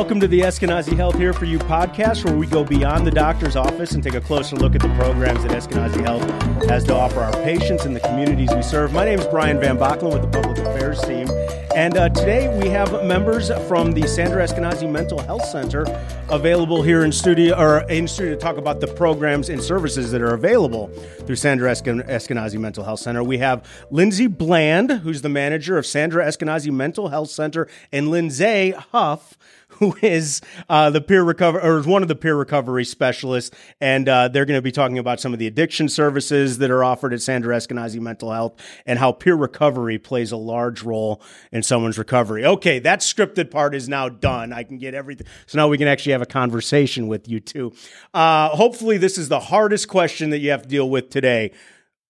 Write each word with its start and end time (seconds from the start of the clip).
Welcome 0.00 0.20
to 0.20 0.28
the 0.28 0.40
Eskenazi 0.40 0.96
Health 0.96 1.18
Here 1.18 1.34
For 1.34 1.44
You 1.44 1.58
podcast, 1.58 2.24
where 2.24 2.34
we 2.34 2.46
go 2.46 2.64
beyond 2.64 3.06
the 3.06 3.10
doctor's 3.10 3.54
office 3.54 3.92
and 3.92 4.02
take 4.02 4.14
a 4.14 4.20
closer 4.22 4.56
look 4.56 4.74
at 4.74 4.80
the 4.80 4.88
programs 4.94 5.42
that 5.42 5.52
Eskenazi 5.52 6.00
Health 6.00 6.22
has 6.70 6.84
to 6.84 6.94
offer 6.94 7.20
our 7.20 7.32
patients 7.44 7.84
and 7.84 7.94
the 7.94 8.00
communities 8.00 8.48
we 8.54 8.62
serve. 8.62 8.94
My 8.94 9.04
name 9.04 9.18
is 9.18 9.26
Brian 9.26 9.60
Van 9.60 9.76
Bachlen 9.76 10.10
with 10.10 10.22
the 10.22 10.28
Public 10.28 10.56
Affairs 10.56 11.02
team. 11.02 11.28
And 11.76 11.98
uh, 11.98 12.08
today 12.08 12.48
we 12.58 12.70
have 12.70 13.04
members 13.04 13.50
from 13.68 13.92
the 13.92 14.06
Sandra 14.08 14.42
Eskenazi 14.42 14.90
Mental 14.90 15.20
Health 15.20 15.44
Center 15.44 15.84
available 16.30 16.82
here 16.82 17.04
in 17.04 17.12
studio 17.12 17.54
or 17.56 17.80
in 17.90 18.08
studio 18.08 18.34
to 18.34 18.40
talk 18.40 18.56
about 18.56 18.80
the 18.80 18.86
programs 18.86 19.50
and 19.50 19.62
services 19.62 20.10
that 20.12 20.22
are 20.22 20.32
available 20.32 20.88
through 21.26 21.36
Sandra 21.36 21.70
Eskenazi 21.70 22.58
Mental 22.58 22.84
Health 22.84 23.00
Center. 23.00 23.22
We 23.22 23.38
have 23.38 23.68
Lindsay 23.90 24.28
Bland, 24.28 24.90
who's 24.90 25.20
the 25.20 25.28
manager 25.28 25.76
of 25.76 25.84
Sandra 25.84 26.24
Eskenazi 26.24 26.72
Mental 26.72 27.08
Health 27.08 27.30
Center, 27.30 27.68
and 27.92 28.08
Lindsay 28.08 28.70
Huff 28.70 29.36
who 29.80 29.96
is 30.02 30.40
uh, 30.68 30.90
the 30.90 31.00
peer 31.00 31.24
recovery 31.24 31.62
or 31.62 31.82
one 31.82 32.02
of 32.02 32.08
the 32.08 32.14
peer 32.14 32.36
recovery 32.36 32.84
specialists, 32.84 33.56
and 33.80 34.08
uh, 34.08 34.28
they're 34.28 34.44
going 34.44 34.58
to 34.58 34.62
be 34.62 34.70
talking 34.70 34.98
about 34.98 35.20
some 35.20 35.32
of 35.32 35.38
the 35.38 35.46
addiction 35.46 35.88
services 35.88 36.58
that 36.58 36.70
are 36.70 36.84
offered 36.84 37.12
at 37.12 37.22
Sandra 37.22 37.56
Eskenazi 37.56 37.98
Mental 37.98 38.30
Health 38.30 38.60
and 38.86 38.98
how 38.98 39.10
peer 39.10 39.34
recovery 39.34 39.98
plays 39.98 40.30
a 40.30 40.36
large 40.36 40.82
role 40.82 41.22
in 41.50 41.62
someone's 41.62 41.98
recovery. 41.98 42.44
Okay, 42.44 42.78
that 42.78 43.00
scripted 43.00 43.50
part 43.50 43.74
is 43.74 43.88
now 43.88 44.08
done. 44.08 44.52
I 44.52 44.62
can 44.62 44.78
get 44.78 44.94
everything, 44.94 45.26
so 45.46 45.58
now 45.58 45.66
we 45.66 45.78
can 45.78 45.88
actually 45.88 46.12
have 46.12 46.22
a 46.22 46.26
conversation 46.26 47.08
with 47.08 47.26
you 47.26 47.40
too. 47.40 47.72
Uh, 48.12 48.50
hopefully, 48.50 48.98
this 48.98 49.18
is 49.18 49.28
the 49.28 49.40
hardest 49.40 49.88
question 49.88 50.30
that 50.30 50.38
you 50.38 50.50
have 50.50 50.62
to 50.62 50.68
deal 50.68 50.88
with 50.88 51.10
today 51.10 51.52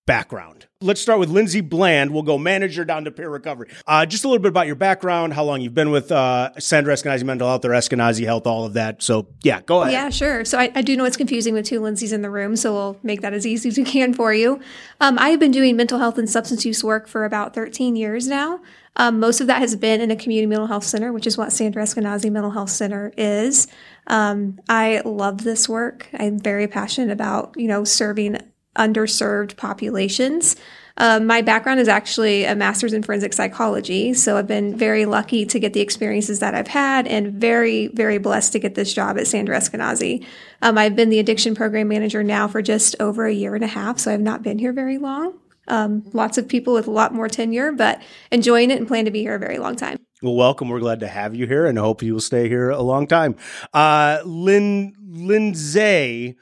background. 0.07 0.67
Let's 0.83 1.03
start 1.03 1.21
with 1.21 1.29
Lindsay 1.29 1.61
Bland. 1.61 2.11
We'll 2.11 2.23
go 2.23 2.39
manager 2.39 2.87
down 2.87 3.05
to 3.05 3.11
peer 3.11 3.29
recovery. 3.29 3.69
Uh, 3.87 4.07
just 4.07 4.25
a 4.25 4.29
little 4.29 4.41
bit 4.41 4.49
about 4.49 4.67
your 4.67 4.77
background, 4.77 5.35
how 5.35 5.45
long 5.45 5.61
you've 5.61 5.75
been 5.75 5.91
with 5.91 6.11
uh, 6.11 6.59
Sandra 6.59 6.95
Eskenazi 6.95 7.23
Mental 7.23 7.47
Health 7.47 7.67
or 7.67 7.69
Eskenazi 7.69 8.25
Health, 8.25 8.47
all 8.47 8.65
of 8.65 8.73
that. 8.73 9.03
So, 9.03 9.27
yeah, 9.43 9.61
go 9.61 9.83
ahead. 9.83 9.93
Yeah, 9.93 10.09
sure. 10.09 10.43
So, 10.47 10.59
I, 10.59 10.73
I, 10.75 10.81
do 10.81 10.97
know 10.97 11.05
it's 11.05 11.19
confusing 11.19 11.53
with 11.53 11.67
two 11.67 11.81
Lindsays 11.83 12.15
in 12.15 12.23
the 12.23 12.31
room, 12.31 12.57
so 12.57 12.73
we'll 12.73 12.97
make 13.03 13.21
that 13.21 13.35
as 13.35 13.47
easy 13.47 13.69
as 13.69 13.77
we 13.77 13.85
can 13.85 14.15
for 14.15 14.33
you. 14.33 14.59
Um, 15.03 15.19
I 15.19 15.29
have 15.29 15.39
been 15.39 15.51
doing 15.51 15.77
mental 15.77 15.99
health 15.99 16.17
and 16.17 16.31
substance 16.31 16.65
use 16.65 16.83
work 16.83 17.09
for 17.09 17.27
about 17.27 17.53
13 17.53 17.95
years 17.95 18.27
now. 18.27 18.63
Um, 18.97 19.21
most 19.21 19.43
of 19.43 19.49
that 19.49 19.59
has 19.59 19.77
been 19.77 20.01
in 20.01 20.11
a 20.11 20.17
community 20.17 20.47
mental 20.47 20.67
health 20.67 20.85
center, 20.85 21.13
which 21.13 21.27
is 21.27 21.37
what 21.37 21.53
Sandra 21.53 21.83
Eskenazi 21.83 22.33
Mental 22.33 22.53
Health 22.53 22.71
Center 22.71 23.13
is. 23.19 23.69
Um, 24.07 24.59
I 24.67 25.03
love 25.05 25.45
this 25.45 25.69
work. 25.69 26.09
I'm 26.19 26.39
very 26.39 26.67
passionate 26.67 27.13
about, 27.13 27.53
you 27.59 27.69
know, 27.69 27.85
serving 27.85 28.39
underserved 28.77 29.57
populations. 29.57 30.57
Uh, 30.97 31.19
my 31.19 31.41
background 31.41 31.81
is 31.81 31.89
actually 31.89 32.45
a 32.45 32.55
master's 32.55 32.93
in 32.93 33.03
forensic 33.03 33.33
psychology, 33.33 34.13
so 34.13 34.37
I've 34.37 34.47
been 34.47 34.77
very 34.77 35.07
lucky 35.07 35.47
to 35.47 35.59
get 35.59 35.73
the 35.73 35.81
experiences 35.81 36.41
that 36.41 36.55
I've 36.55 36.69
had, 36.69 37.07
and 37.07 37.33
very, 37.33 37.87
very 37.89 38.19
blessed 38.19 38.53
to 38.53 38.59
get 38.59 38.75
this 38.75 38.93
job 38.93 39.19
at 39.19 39.27
Sandra 39.27 39.57
Eskenazi. 39.57 40.25
Um, 40.61 40.77
I've 40.77 40.97
been 40.97 41.09
the 41.09 41.19
addiction 41.19 41.55
program 41.55 41.89
manager 41.89 42.23
now 42.23 42.49
for 42.49 42.61
just 42.61 42.97
over 43.01 43.25
a 43.25 43.33
year 43.33 43.55
and 43.55 43.65
a 43.65 43.69
half, 43.69 43.99
so 43.99 44.13
I've 44.13 44.21
not 44.21 44.43
been 44.43 44.59
here 44.59 44.75
very 44.75 44.99
long. 44.99 45.39
Um, 45.69 46.03
lots 46.13 46.37
of 46.37 46.49
people 46.49 46.75
with 46.75 46.87
a 46.87 46.91
lot 46.91 47.15
more 47.15 47.29
tenure, 47.29 47.73
but 47.73 48.03
enjoying 48.31 48.71
it 48.71 48.79
and 48.79 48.87
plan 48.87 49.05
to 49.07 49.11
be 49.11 49.21
here 49.21 49.37
a 49.37 49.39
very 49.39 49.59
long 49.59 49.77
time. 49.77 49.99
Well, 50.21 50.35
welcome. 50.35 50.69
We're 50.69 50.81
glad 50.81 51.01
to 51.01 51.09
have 51.09 51.35
you 51.35 51.47
here, 51.47 51.65
and 51.65 51.79
hope 51.79 52.03
you 52.03 52.13
will 52.13 52.21
stay 52.21 52.49
here 52.49 52.69
a 52.69 52.83
long 52.83 53.07
time. 53.07 53.37
Uh, 53.73 54.19
Lynn 54.25 54.95
Lindsay 55.01 56.37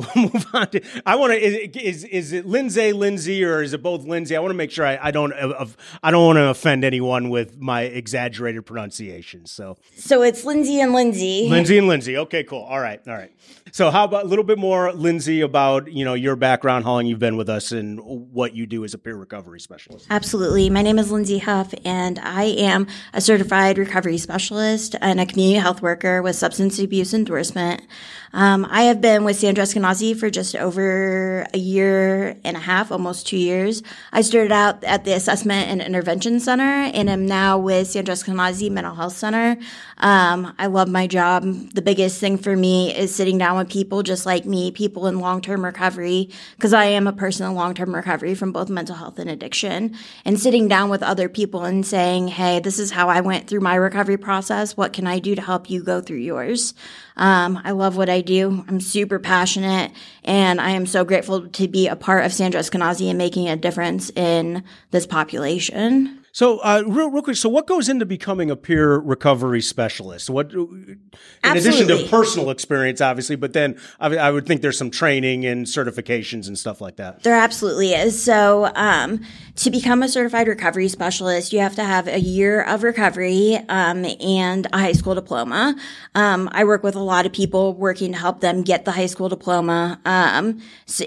We'll 0.00 0.30
move 0.32 0.46
on 0.54 0.68
to. 0.70 0.80
I 1.04 1.16
want 1.16 1.32
to. 1.32 1.38
Is, 1.38 1.74
is 1.74 2.04
is 2.04 2.32
it 2.32 2.46
Lindsay, 2.46 2.92
Lindsay, 2.92 3.44
or 3.44 3.62
is 3.62 3.74
it 3.74 3.82
both 3.82 4.04
Lindsay? 4.04 4.36
I 4.36 4.40
want 4.40 4.50
to 4.50 4.56
make 4.56 4.70
sure 4.70 4.86
I, 4.86 4.98
I 5.00 5.10
don't. 5.10 5.32
Uh, 5.32 5.66
I 6.02 6.10
don't 6.10 6.24
want 6.24 6.36
to 6.38 6.48
offend 6.48 6.84
anyone 6.84 7.28
with 7.28 7.58
my 7.58 7.82
exaggerated 7.82 8.64
pronunciation. 8.64 9.46
So. 9.46 9.76
So 9.96 10.22
it's 10.22 10.44
Lindsay 10.44 10.80
and 10.80 10.92
Lindsay. 10.92 11.48
Lindsay 11.48 11.76
and 11.76 11.86
Lindsay. 11.86 12.16
Okay, 12.16 12.44
cool. 12.44 12.62
All 12.62 12.80
right, 12.80 13.00
all 13.06 13.14
right. 13.14 13.32
So 13.72 13.90
how 13.90 14.04
about 14.04 14.24
a 14.24 14.28
little 14.28 14.44
bit 14.44 14.58
more, 14.58 14.92
Lindsay, 14.92 15.42
about 15.42 15.92
you 15.92 16.04
know 16.04 16.14
your 16.14 16.36
background, 16.36 16.84
how 16.84 16.92
long 16.92 17.06
you've 17.06 17.18
been 17.18 17.36
with 17.36 17.48
us, 17.48 17.72
and 17.72 18.00
what 18.00 18.54
you 18.54 18.66
do 18.66 18.84
as 18.84 18.94
a 18.94 18.98
peer 18.98 19.16
recovery 19.16 19.60
specialist. 19.60 20.06
Absolutely. 20.08 20.70
My 20.70 20.82
name 20.82 20.98
is 20.98 21.10
Lindsay 21.12 21.38
Huff, 21.38 21.74
and 21.84 22.18
I 22.20 22.44
am 22.44 22.86
a 23.12 23.20
certified 23.20 23.76
recovery 23.76 24.18
specialist 24.18 24.96
and 25.00 25.20
a 25.20 25.26
community 25.26 25.58
health 25.58 25.82
worker 25.82 26.22
with 26.22 26.36
substance 26.36 26.78
abuse 26.78 27.12
endorsement. 27.12 27.82
Um, 28.32 28.66
I 28.70 28.82
have 28.82 29.00
been 29.00 29.24
with 29.24 29.36
Sandra 29.36 29.66
For 29.90 30.30
just 30.30 30.54
over 30.54 31.44
a 31.52 31.58
year 31.58 32.36
and 32.44 32.56
a 32.56 32.60
half, 32.60 32.92
almost 32.92 33.26
two 33.26 33.36
years. 33.36 33.82
I 34.12 34.20
started 34.20 34.52
out 34.52 34.84
at 34.84 35.04
the 35.04 35.14
Assessment 35.14 35.68
and 35.68 35.82
Intervention 35.82 36.38
Center 36.38 36.62
and 36.62 37.10
am 37.10 37.26
now 37.26 37.58
with 37.58 37.88
San 37.88 38.06
Sandra 38.06 38.14
Eskenazi 38.14 38.70
Mental 38.70 38.94
Health 38.94 39.14
Center. 39.14 39.56
Um, 39.98 40.54
I 40.60 40.66
love 40.66 40.88
my 40.88 41.08
job. 41.08 41.42
The 41.74 41.82
biggest 41.82 42.20
thing 42.20 42.38
for 42.38 42.56
me 42.56 42.94
is 42.96 43.12
sitting 43.12 43.36
down 43.36 43.58
with 43.58 43.68
people 43.68 44.04
just 44.04 44.26
like 44.26 44.46
me, 44.46 44.70
people 44.70 45.08
in 45.08 45.18
long-term 45.18 45.64
recovery, 45.64 46.30
because 46.54 46.72
I 46.72 46.84
am 46.84 47.08
a 47.08 47.12
person 47.12 47.46
in 47.46 47.56
long-term 47.56 47.92
recovery 47.92 48.36
from 48.36 48.52
both 48.52 48.70
mental 48.70 48.94
health 48.94 49.18
and 49.18 49.28
addiction, 49.28 49.96
and 50.24 50.38
sitting 50.38 50.68
down 50.68 50.88
with 50.88 51.02
other 51.02 51.28
people 51.28 51.64
and 51.64 51.84
saying, 51.84 52.28
hey, 52.28 52.60
this 52.60 52.78
is 52.78 52.92
how 52.92 53.08
I 53.08 53.22
went 53.22 53.48
through 53.48 53.60
my 53.60 53.74
recovery 53.74 54.16
process. 54.16 54.76
What 54.76 54.92
can 54.92 55.08
I 55.08 55.18
do 55.18 55.34
to 55.34 55.42
help 55.42 55.68
you 55.68 55.82
go 55.82 56.00
through 56.00 56.18
yours? 56.18 56.74
Um, 57.16 57.60
I 57.64 57.72
love 57.72 57.96
what 57.96 58.08
I 58.08 58.20
do. 58.20 58.64
I'm 58.68 58.80
super 58.80 59.18
passionate 59.18 59.92
and 60.24 60.60
I 60.60 60.70
am 60.70 60.86
so 60.86 61.04
grateful 61.04 61.48
to 61.48 61.68
be 61.68 61.88
a 61.88 61.96
part 61.96 62.24
of 62.24 62.32
Sandra 62.32 62.60
Eskenazi 62.60 63.08
and 63.08 63.18
making 63.18 63.48
a 63.48 63.56
difference 63.56 64.10
in 64.10 64.64
this 64.90 65.06
population. 65.06 66.19
So, 66.32 66.58
uh, 66.58 66.84
real, 66.86 67.10
real 67.10 67.22
quick, 67.22 67.36
so 67.36 67.48
what 67.48 67.66
goes 67.66 67.88
into 67.88 68.06
becoming 68.06 68.50
a 68.50 68.56
peer 68.56 68.98
recovery 68.98 69.60
specialist? 69.60 70.30
What, 70.30 70.52
in 70.52 71.00
Absolutely. 71.42 71.82
addition 71.82 71.88
to 71.88 72.08
personal 72.08 72.50
experience, 72.50 73.00
obviously, 73.00 73.34
but 73.34 73.52
then 73.52 73.76
I, 73.98 74.16
I, 74.16 74.30
would 74.30 74.46
think 74.46 74.62
there's 74.62 74.78
some 74.78 74.90
training 74.90 75.44
and 75.44 75.66
certifications 75.66 76.46
and 76.46 76.56
stuff 76.56 76.80
like 76.80 76.96
that. 76.96 77.24
There 77.24 77.34
absolutely 77.34 77.94
is. 77.94 78.22
So, 78.22 78.70
um, 78.76 79.20
to 79.56 79.70
become 79.70 80.04
a 80.04 80.08
certified 80.08 80.46
recovery 80.46 80.88
specialist, 80.88 81.52
you 81.52 81.58
have 81.58 81.74
to 81.74 81.84
have 81.84 82.06
a 82.06 82.20
year 82.20 82.62
of 82.62 82.84
recovery 82.84 83.56
um, 83.68 84.04
and 84.20 84.68
a 84.72 84.78
high 84.78 84.92
school 84.92 85.16
diploma. 85.16 85.74
Um, 86.14 86.48
I 86.52 86.62
work 86.62 86.84
with 86.84 86.94
a 86.94 87.00
lot 87.00 87.26
of 87.26 87.32
people 87.32 87.74
working 87.74 88.12
to 88.12 88.18
help 88.18 88.40
them 88.40 88.62
get 88.62 88.84
the 88.84 88.92
high 88.92 89.06
school 89.06 89.28
diploma 89.28 90.00
um, 90.04 90.60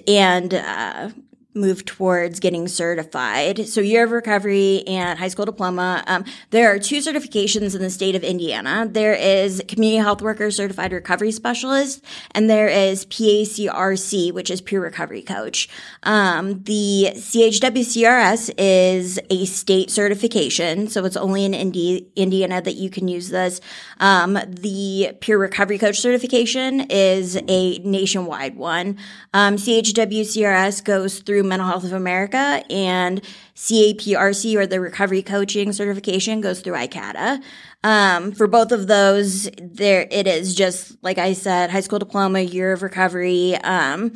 and 0.06 0.54
uh, 0.54 1.10
move 1.54 1.86
towards 1.86 2.40
getting 2.40 2.68
certified. 2.68 3.68
So 3.68 3.82
year 3.82 4.04
of 4.04 4.12
recovery 4.12 4.84
and 4.88 5.20
high 5.20 5.28
school 5.28 5.46
diploma. 5.46 6.04
Um, 6.08 6.26
there 6.50 6.74
are 6.74 6.80
two 6.80 6.98
certifications 6.98 7.76
in 7.76 7.82
the 7.82 7.90
state 7.90 8.16
of 8.16 8.24
Indiana. 8.24 8.88
There 8.90 9.14
is 9.14 9.64
community 9.68 10.02
health 10.02 10.22
worker 10.22 10.50
certified 10.50 10.92
recovery 10.92 11.32
specialist, 11.32 12.04
and 12.32 12.50
there 12.50 12.68
is 12.68 13.06
PACRC, 13.06 14.32
which 14.32 14.50
is 14.50 14.62
peer 14.62 14.82
recovery 14.82 15.22
coach. 15.22 15.70
Um, 16.04 16.64
the 16.64 17.12
CHWCRS 17.16 18.54
is 18.58 19.20
a 19.30 19.46
state 19.46 19.92
certification, 19.92 20.88
so 20.88 21.06
it's 21.06 21.18
only 21.18 21.46
in 21.46 21.54
Indi- 21.54 22.08
Indiana 22.16 22.62
that 22.62 22.76
you 22.76 22.90
can 22.90 23.08
use 23.08 23.30
this. 23.30 23.62
Um, 24.00 24.40
the 24.48 25.16
peer 25.22 25.38
recovery 25.38 25.78
coach 25.78 26.00
certification 26.00 26.82
is 26.90 27.40
a 27.48 27.78
nationwide 27.80 28.56
one. 28.56 28.98
Um, 29.34 29.58
CHWCRS 29.58 30.84
goes 30.84 31.20
through 31.20 31.43
through 31.44 31.50
Mental 31.50 31.68
Health 31.68 31.84
of 31.84 31.94
America, 31.94 32.64
and 32.70 33.22
CAPRC 33.56 34.56
or 34.56 34.66
the 34.66 34.80
Recovery 34.80 35.22
Coaching 35.22 35.74
Certification 35.74 36.42
goes 36.42 36.62
through 36.62 36.74
ICAADA. 36.74 37.44
Um, 37.84 38.32
for 38.32 38.48
both 38.48 38.72
of 38.72 38.88
those, 38.88 39.50
there 39.62 40.08
it 40.10 40.26
is 40.26 40.56
just 40.56 40.96
like 41.04 41.18
I 41.18 41.34
said, 41.34 41.70
high 41.70 41.82
school 41.82 42.00
diploma, 42.00 42.40
year 42.40 42.72
of 42.72 42.82
recovery, 42.82 43.56
um, 43.58 44.14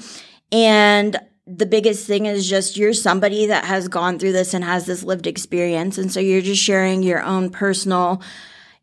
and 0.52 1.20
the 1.46 1.66
biggest 1.66 2.08
thing 2.08 2.26
is 2.26 2.50
just 2.50 2.78
you're 2.78 2.94
somebody 2.94 3.48
that 3.48 3.66
has 3.66 3.88
gone 3.88 4.20
through 4.20 4.34
this 4.34 4.54
and 4.54 4.64
has 4.64 4.86
this 4.86 5.04
lived 5.04 5.28
experience, 5.28 5.98
and 5.98 6.12
so 6.12 6.22
you're 6.22 6.42
just 6.42 6.62
sharing 6.62 7.04
your 7.04 7.22
own 7.22 7.50
personal, 7.50 8.22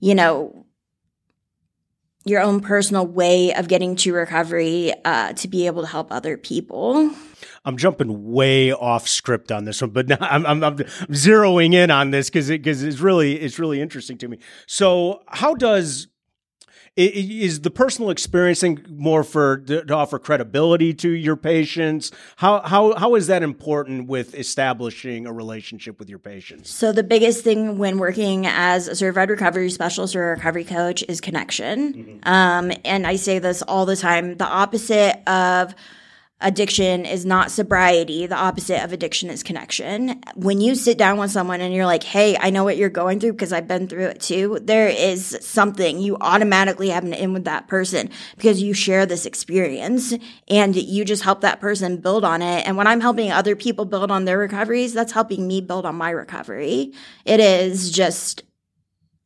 you 0.01 0.15
know, 0.15 0.67
your 2.27 2.43
own 2.43 2.61
personal 2.61 3.07
way 3.07 3.55
of 3.55 3.69
getting 3.69 3.97
to 3.97 4.13
recovery 4.13 4.93
uh, 5.05 5.33
to 5.35 5.49
be 5.49 5.67
able 5.67 5.83
to 5.83 5.89
help 5.89 6.13
other 6.13 6.37
people. 6.37 7.11
I'm 7.65 7.77
jumping 7.77 8.33
way 8.33 8.73
off 8.73 9.09
script 9.09 9.51
on 9.51 9.65
this 9.65 9.81
one, 9.81 9.91
but 9.91 10.11
I'm, 10.23 10.47
I'm, 10.47 10.63
I'm 10.63 10.77
zeroing 10.77 11.75
in 11.75 11.91
on 11.91 12.11
this 12.11 12.29
because 12.29 12.51
it, 12.51 12.63
because 12.63 12.83
it's 12.83 13.01
really 13.01 13.41
it's 13.41 13.59
really 13.59 13.81
interesting 13.81 14.19
to 14.19 14.29
me. 14.29 14.39
So, 14.67 15.23
how 15.29 15.55
does 15.55 16.09
is 16.97 17.63
the 17.63 17.71
personal 17.73 18.11
experiencing 18.11 18.85
more 18.89 19.25
for 19.25 19.59
to 19.59 19.93
offer 19.93 20.19
credibility 20.19 20.95
to 20.95 21.11
your 21.11 21.35
patients? 21.35 22.13
How 22.37 22.61
how 22.61 22.95
how 22.95 23.17
is 23.17 23.27
that 23.27 23.43
important 23.43 24.07
with 24.07 24.35
establishing 24.35 25.27
a 25.27 25.33
relationship 25.33 25.99
with 25.99 26.09
your 26.09 26.21
patients? 26.21 26.73
So 26.73 26.93
the 26.93 27.03
biggest 27.03 27.43
thing 27.43 27.79
when 27.79 27.99
working 27.99 28.47
as 28.47 28.87
a 28.87 28.95
certified 28.95 29.31
recovery 29.31 29.71
specialist 29.71 30.15
or 30.15 30.33
a 30.33 30.37
recovery 30.37 30.65
coach 30.65 31.03
is 31.09 31.21
connection. 31.21 31.95
Mm-hmm. 31.95 32.29
Um, 32.29 32.73
and 32.85 33.07
I 33.09 33.17
say 33.17 33.41
this 33.41 33.63
all 33.63 33.87
the 33.87 33.97
time. 33.97 34.37
The 34.37 34.47
opposite 34.47 35.29
of 35.29 35.75
addiction 36.41 37.07
is 37.07 37.25
not 37.25 37.51
sobriety. 37.51 38.27
The 38.27 38.37
opposite 38.37 38.83
of 38.83 38.93
addiction 38.93 39.31
is 39.31 39.43
connection. 39.43 40.23
When 40.35 40.61
you 40.61 40.75
sit 40.75 40.99
down 40.99 41.19
with 41.19 41.31
someone 41.31 41.61
and 41.61 41.75
you're 41.75 41.87
like, 41.87 42.03
Hey, 42.03 42.37
I 42.39 42.51
know 42.51 42.65
what 42.65 42.77
you're 42.77 42.91
going 42.91 43.21
through 43.21 43.33
because 43.33 43.53
I've 43.53 43.69
been 43.69 43.89
through 43.89 44.07
it 44.07 44.21
too. 44.21 44.59
There 44.63 44.89
is 44.89 45.39
something 45.41 45.99
you 45.99 46.17
automatically 46.21 46.91
have 46.91 47.05
an 47.05 47.15
in 47.15 47.33
with 47.33 47.45
that 47.45 47.69
person 47.69 48.11
because 48.37 48.63
you 48.63 48.75
share 48.75 49.07
this 49.07 49.27
experience 49.27 50.13
and 50.49 50.77
you 50.77 51.05
just 51.05 51.23
help 51.23 51.41
that 51.41 51.61
person 51.61 51.99
build 51.99 52.25
on 52.25 52.43
it. 52.43 52.67
And 52.67 52.77
when 52.77 52.87
I'm 52.87 53.01
helping 53.01 53.33
other 53.33 53.57
people 53.57 53.85
build 53.85 54.11
on 54.11 54.25
their 54.25 54.39
recoveries, 54.39 54.93
that's 54.93 55.13
helping 55.13 55.49
me 55.49 55.61
build 55.61 55.87
on 55.87 55.97
my 55.97 56.11
recovery. 56.11 56.93
It 57.25 57.41
is 57.41 57.91
just 57.91 58.43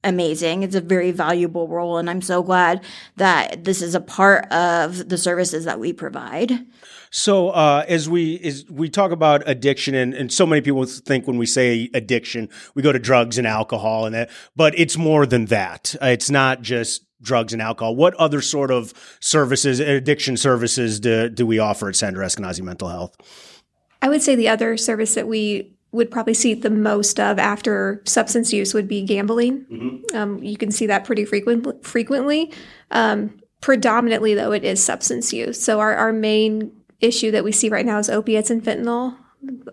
amazing. 0.05 0.63
It's 0.63 0.75
a 0.75 0.81
very 0.81 1.11
valuable 1.11 1.69
role. 1.69 1.99
And 1.99 2.09
I'm 2.09 2.23
so 2.23 2.43
glad 2.43 2.83
that 3.17 3.65
this 3.65 3.83
is 3.83 3.95
a 3.95 4.01
part 4.01 4.51
of 4.53 5.09
the 5.09 5.19
services 5.19 5.65
that 5.65 5.81
we 5.81 5.93
provide. 5.93 6.67
So 7.11 7.51
uh, 7.51 7.85
as 7.89 8.09
we 8.09 8.39
as 8.41 8.65
we 8.71 8.89
talk 8.89 9.13
about 9.13 9.43
addiction, 9.49 9.95
and, 9.95 10.15
and 10.15 10.33
so 10.33 10.47
many 10.47 10.61
people 10.61 10.85
think 10.85 11.27
when 11.27 11.39
we 11.39 11.47
say 11.47 11.89
addiction, 11.95 12.49
we 12.75 12.83
go 12.83 12.93
to 12.93 12.99
drugs 12.99 13.39
and 13.39 13.47
alcohol, 13.47 14.05
and 14.05 14.15
that, 14.15 14.31
but 14.55 14.79
it's 14.79 14.97
more 14.97 15.25
than 15.25 15.47
that. 15.47 15.95
It's 16.03 16.31
not 16.31 16.61
just 16.61 17.07
drugs 17.23 17.53
and 17.53 17.63
alcohol. 17.63 17.97
What 17.97 18.15
other 18.15 18.43
sort 18.43 18.71
of 18.71 18.93
services, 19.21 19.81
addiction 19.81 20.37
services, 20.37 21.01
do 21.01 21.31
do 21.31 21.47
we 21.47 21.59
offer 21.59 21.89
at 21.89 21.97
Sandra 21.97 22.27
Eskenazi 22.27 22.61
Mental 22.61 22.89
Health? 22.89 23.17
I 24.03 24.09
would 24.09 24.23
say 24.23 24.37
the 24.37 24.49
other 24.49 24.77
service 24.77 25.15
that 25.15 25.27
we 25.27 25.78
would 25.93 26.11
probably 26.11 26.35
see 26.35 26.55
the 26.55 26.71
most 26.71 27.19
of 27.19 27.39
after 27.39 28.03
substance 28.05 28.53
use 28.53 28.75
would 28.75 28.89
be 28.89 29.03
gambling. 29.03 29.65
Mm-hmm. 29.65 30.17
Um, 30.17 30.43
you 30.43 30.57
can 30.57 30.71
see 30.71 30.87
that 30.87 31.05
pretty 31.05 31.25
frequent, 31.25 31.85
frequently. 31.85 32.53
Um, 32.91 33.41
predominantly, 33.61 34.35
though, 34.35 34.53
it 34.53 34.65
is 34.65 34.85
substance 34.85 35.33
use. 35.33 35.63
So 35.63 35.81
our, 35.81 35.95
our 35.95 36.13
main 36.13 36.73
issue 37.01 37.31
that 37.31 37.45
we 37.45 37.53
see 37.53 37.69
right 37.69 37.87
now 37.87 37.99
is 37.99 38.11
opiates 38.11 38.51
and 38.51 38.63
fentanyl. 38.63 39.17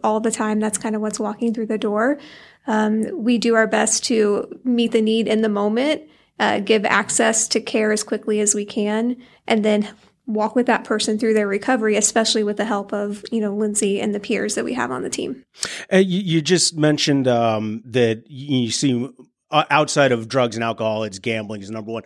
All 0.03 0.19
the 0.19 0.31
time, 0.31 0.59
that's 0.59 0.77
kind 0.77 0.95
of 0.95 1.01
what's 1.01 1.19
walking 1.19 1.53
through 1.53 1.65
the 1.65 1.77
door. 1.77 2.19
Um, 2.67 3.23
we 3.23 3.37
do 3.37 3.55
our 3.55 3.67
best 3.67 4.03
to 4.05 4.59
meet 4.63 4.91
the 4.91 5.01
need 5.01 5.27
in 5.27 5.41
the 5.41 5.49
moment, 5.49 6.03
uh, 6.39 6.59
give 6.59 6.85
access 6.85 7.47
to 7.49 7.59
care 7.59 7.91
as 7.91 8.03
quickly 8.03 8.39
as 8.39 8.55
we 8.55 8.65
can, 8.65 9.17
and 9.47 9.65
then 9.65 9.89
walk 10.27 10.55
with 10.55 10.65
that 10.65 10.83
person 10.83 11.17
through 11.19 11.33
their 11.33 11.47
recovery, 11.47 11.95
especially 11.95 12.43
with 12.43 12.57
the 12.57 12.65
help 12.65 12.93
of 12.93 13.23
you 13.31 13.41
know 13.41 13.53
Lindsay 13.53 13.99
and 13.99 14.13
the 14.13 14.19
peers 14.19 14.55
that 14.55 14.65
we 14.65 14.73
have 14.73 14.91
on 14.91 15.03
the 15.03 15.09
team. 15.09 15.43
You, 15.91 16.01
you, 16.01 16.41
just 16.41 16.77
mentioned 16.77 17.27
um, 17.27 17.81
that 17.85 18.23
you 18.27 18.71
see 18.71 19.09
uh, 19.51 19.63
outside 19.69 20.11
of 20.11 20.27
drugs 20.27 20.55
and 20.55 20.63
alcohol, 20.63 21.03
it's 21.03 21.19
gambling 21.19 21.61
is 21.61 21.71
number 21.71 21.91
one. 21.91 22.03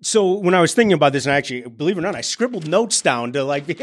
So 0.00 0.34
when 0.34 0.54
I 0.54 0.60
was 0.60 0.74
thinking 0.74 0.94
about 0.94 1.12
this, 1.12 1.26
and 1.26 1.32
I 1.32 1.36
actually 1.36 1.62
believe 1.62 1.96
it 1.96 2.00
or 2.00 2.02
not, 2.02 2.14
I 2.14 2.20
scribbled 2.20 2.68
notes 2.68 3.02
down 3.02 3.32
to 3.32 3.44
like, 3.44 3.80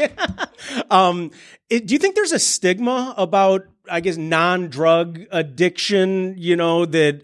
um, 0.90 1.30
it, 1.70 1.86
do 1.86 1.94
you 1.94 1.98
think 1.98 2.14
there's 2.14 2.32
a 2.32 2.38
stigma 2.38 3.14
about, 3.16 3.62
I 3.88 4.00
guess, 4.00 4.16
non-drug 4.16 5.20
addiction? 5.30 6.34
You 6.36 6.56
know 6.56 6.86
that 6.86 7.22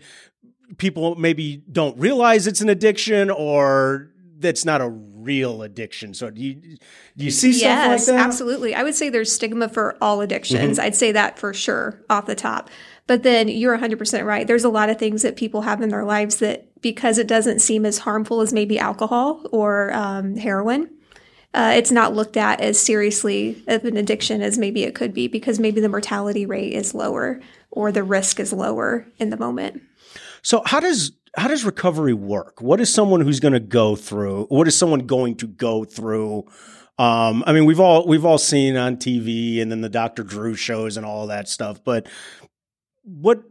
people 0.78 1.14
maybe 1.16 1.62
don't 1.70 1.98
realize 1.98 2.46
it's 2.46 2.60
an 2.60 2.68
addiction 2.68 3.30
or 3.30 4.10
that's 4.38 4.64
not 4.64 4.80
a 4.80 4.88
real 5.22 5.62
addiction. 5.62 6.14
So 6.14 6.30
do 6.30 6.40
you 6.40 6.54
do 6.54 7.24
you 7.24 7.30
see 7.30 7.50
yes, 7.50 8.04
stuff 8.04 8.14
like 8.14 8.18
that? 8.18 8.26
absolutely. 8.26 8.74
I 8.74 8.82
would 8.82 8.94
say 8.94 9.08
there's 9.08 9.32
stigma 9.32 9.68
for 9.68 9.96
all 10.00 10.20
addictions. 10.20 10.78
Mm-hmm. 10.78 10.86
I'd 10.86 10.96
say 10.96 11.12
that 11.12 11.38
for 11.38 11.52
sure 11.54 12.02
off 12.10 12.26
the 12.26 12.34
top. 12.34 12.70
But 13.06 13.24
then 13.24 13.48
you're 13.48 13.76
100% 13.76 14.24
right. 14.24 14.46
There's 14.46 14.64
a 14.64 14.68
lot 14.68 14.88
of 14.88 14.98
things 14.98 15.22
that 15.22 15.36
people 15.36 15.62
have 15.62 15.82
in 15.82 15.88
their 15.88 16.04
lives 16.04 16.36
that 16.36 16.68
because 16.80 17.18
it 17.18 17.26
doesn't 17.26 17.60
seem 17.60 17.84
as 17.84 17.98
harmful 17.98 18.40
as 18.40 18.52
maybe 18.52 18.78
alcohol 18.78 19.44
or 19.50 19.92
um, 19.92 20.36
heroin, 20.36 20.88
uh, 21.54 21.72
it's 21.76 21.90
not 21.90 22.14
looked 22.14 22.36
at 22.36 22.60
as 22.60 22.80
seriously 22.80 23.62
of 23.66 23.84
an 23.84 23.96
addiction 23.96 24.40
as 24.40 24.56
maybe 24.56 24.84
it 24.84 24.94
could 24.94 25.12
be 25.12 25.28
because 25.28 25.58
maybe 25.58 25.80
the 25.80 25.88
mortality 25.88 26.46
rate 26.46 26.72
is 26.72 26.94
lower 26.94 27.40
or 27.70 27.92
the 27.92 28.02
risk 28.02 28.40
is 28.40 28.52
lower 28.52 29.06
in 29.18 29.30
the 29.30 29.36
moment. 29.36 29.82
So 30.42 30.62
how 30.64 30.80
does 30.80 31.12
how 31.36 31.48
does 31.48 31.64
recovery 31.64 32.12
work? 32.12 32.60
What 32.60 32.80
is 32.80 32.92
someone 32.92 33.20
who's 33.20 33.40
going 33.40 33.54
to 33.54 33.60
go 33.60 33.96
through? 33.96 34.46
What 34.46 34.68
is 34.68 34.76
someone 34.76 35.06
going 35.06 35.36
to 35.36 35.46
go 35.46 35.84
through? 35.84 36.44
Um, 36.98 37.42
I 37.46 37.52
mean, 37.52 37.64
we've 37.64 37.80
all 37.80 38.06
we've 38.06 38.24
all 38.24 38.38
seen 38.38 38.76
on 38.76 38.96
TV 38.96 39.60
and 39.60 39.70
then 39.70 39.80
the 39.80 39.88
Dr. 39.88 40.22
Drew 40.22 40.54
shows 40.54 40.96
and 40.96 41.06
all 41.06 41.26
that 41.28 41.48
stuff. 41.48 41.82
But 41.82 42.06
what 43.02 43.42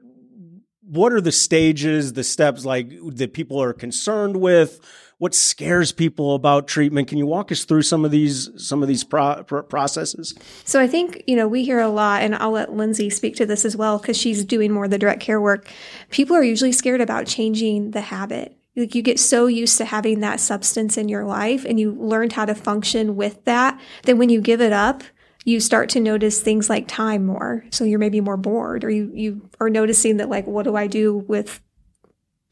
what 0.83 1.12
are 1.12 1.22
the 1.22 1.31
stages, 1.31 2.13
the 2.13 2.24
steps 2.24 2.66
like 2.66 2.92
that 3.16 3.33
people 3.33 3.62
are 3.62 3.74
concerned 3.74 4.38
with? 4.38 4.80
What 5.22 5.36
scares 5.36 5.92
people 5.92 6.34
about 6.34 6.68
treatment. 6.68 7.08
Can 7.08 7.20
you 7.20 7.28
walk 7.28 7.52
us 7.52 7.64
through 7.64 7.84
some 7.84 8.04
of 8.04 8.10
these 8.10 8.50
some 8.58 8.82
of 8.82 8.88
these 8.88 9.04
pro- 9.04 9.44
pro- 9.44 9.62
processes? 9.62 10.34
So 10.66 10.82
I 10.82 10.88
think 10.88 11.24
you 11.28 11.36
know 11.36 11.48
we 11.48 11.64
hear 11.64 11.80
a 11.80 11.90
lot, 11.90 12.24
and 12.24 12.34
I'll 12.34 12.50
let 12.50 12.74
Lindsay 12.74 13.12
speak 13.12 13.36
to 13.36 13.46
this 13.46 13.64
as 13.64 13.78
well 13.78 14.00
because 14.00 14.18
she's 14.18 14.44
doing 14.44 14.72
more 14.72 14.86
of 14.86 14.90
the 14.90 14.98
direct 14.98 15.22
care 15.22 15.40
work. 15.40 15.70
People 16.10 16.36
are 16.36 16.42
usually 16.42 16.72
scared 16.72 17.02
about 17.02 17.28
changing 17.28 17.92
the 17.92 18.02
habit. 18.02 18.58
Like 18.76 18.96
you 18.96 19.04
get 19.04 19.20
so 19.20 19.46
used 19.46 19.78
to 19.78 19.86
having 19.86 20.22
that 20.22 20.40
substance 20.40 20.98
in 20.98 21.08
your 21.08 21.24
life, 21.24 21.66
and 21.66 21.80
you 21.80 21.92
learned 21.92 22.34
how 22.34 22.46
to 22.46 22.56
function 22.56 23.16
with 23.16 23.46
that. 23.46 23.80
Then 24.06 24.18
when 24.18 24.30
you 24.30 24.42
give 24.42 24.60
it 24.60 24.74
up, 24.74 25.04
you 25.46 25.60
start 25.60 25.90
to 25.90 26.00
notice 26.00 26.42
things 26.42 26.68
like 26.68 26.88
time 26.88 27.28
more. 27.28 27.64
So 27.70 27.84
you're 27.84 28.00
maybe 28.00 28.22
more 28.22 28.38
bored, 28.38 28.84
or 28.84 28.90
you 28.90 29.12
you 29.14 29.48
are 29.60 29.70
noticing 29.70 30.18
that 30.18 30.30
like, 30.30 30.48
what 30.48 30.64
do 30.64 30.76
I 30.76 30.88
do 30.88 31.16
with 31.16 31.62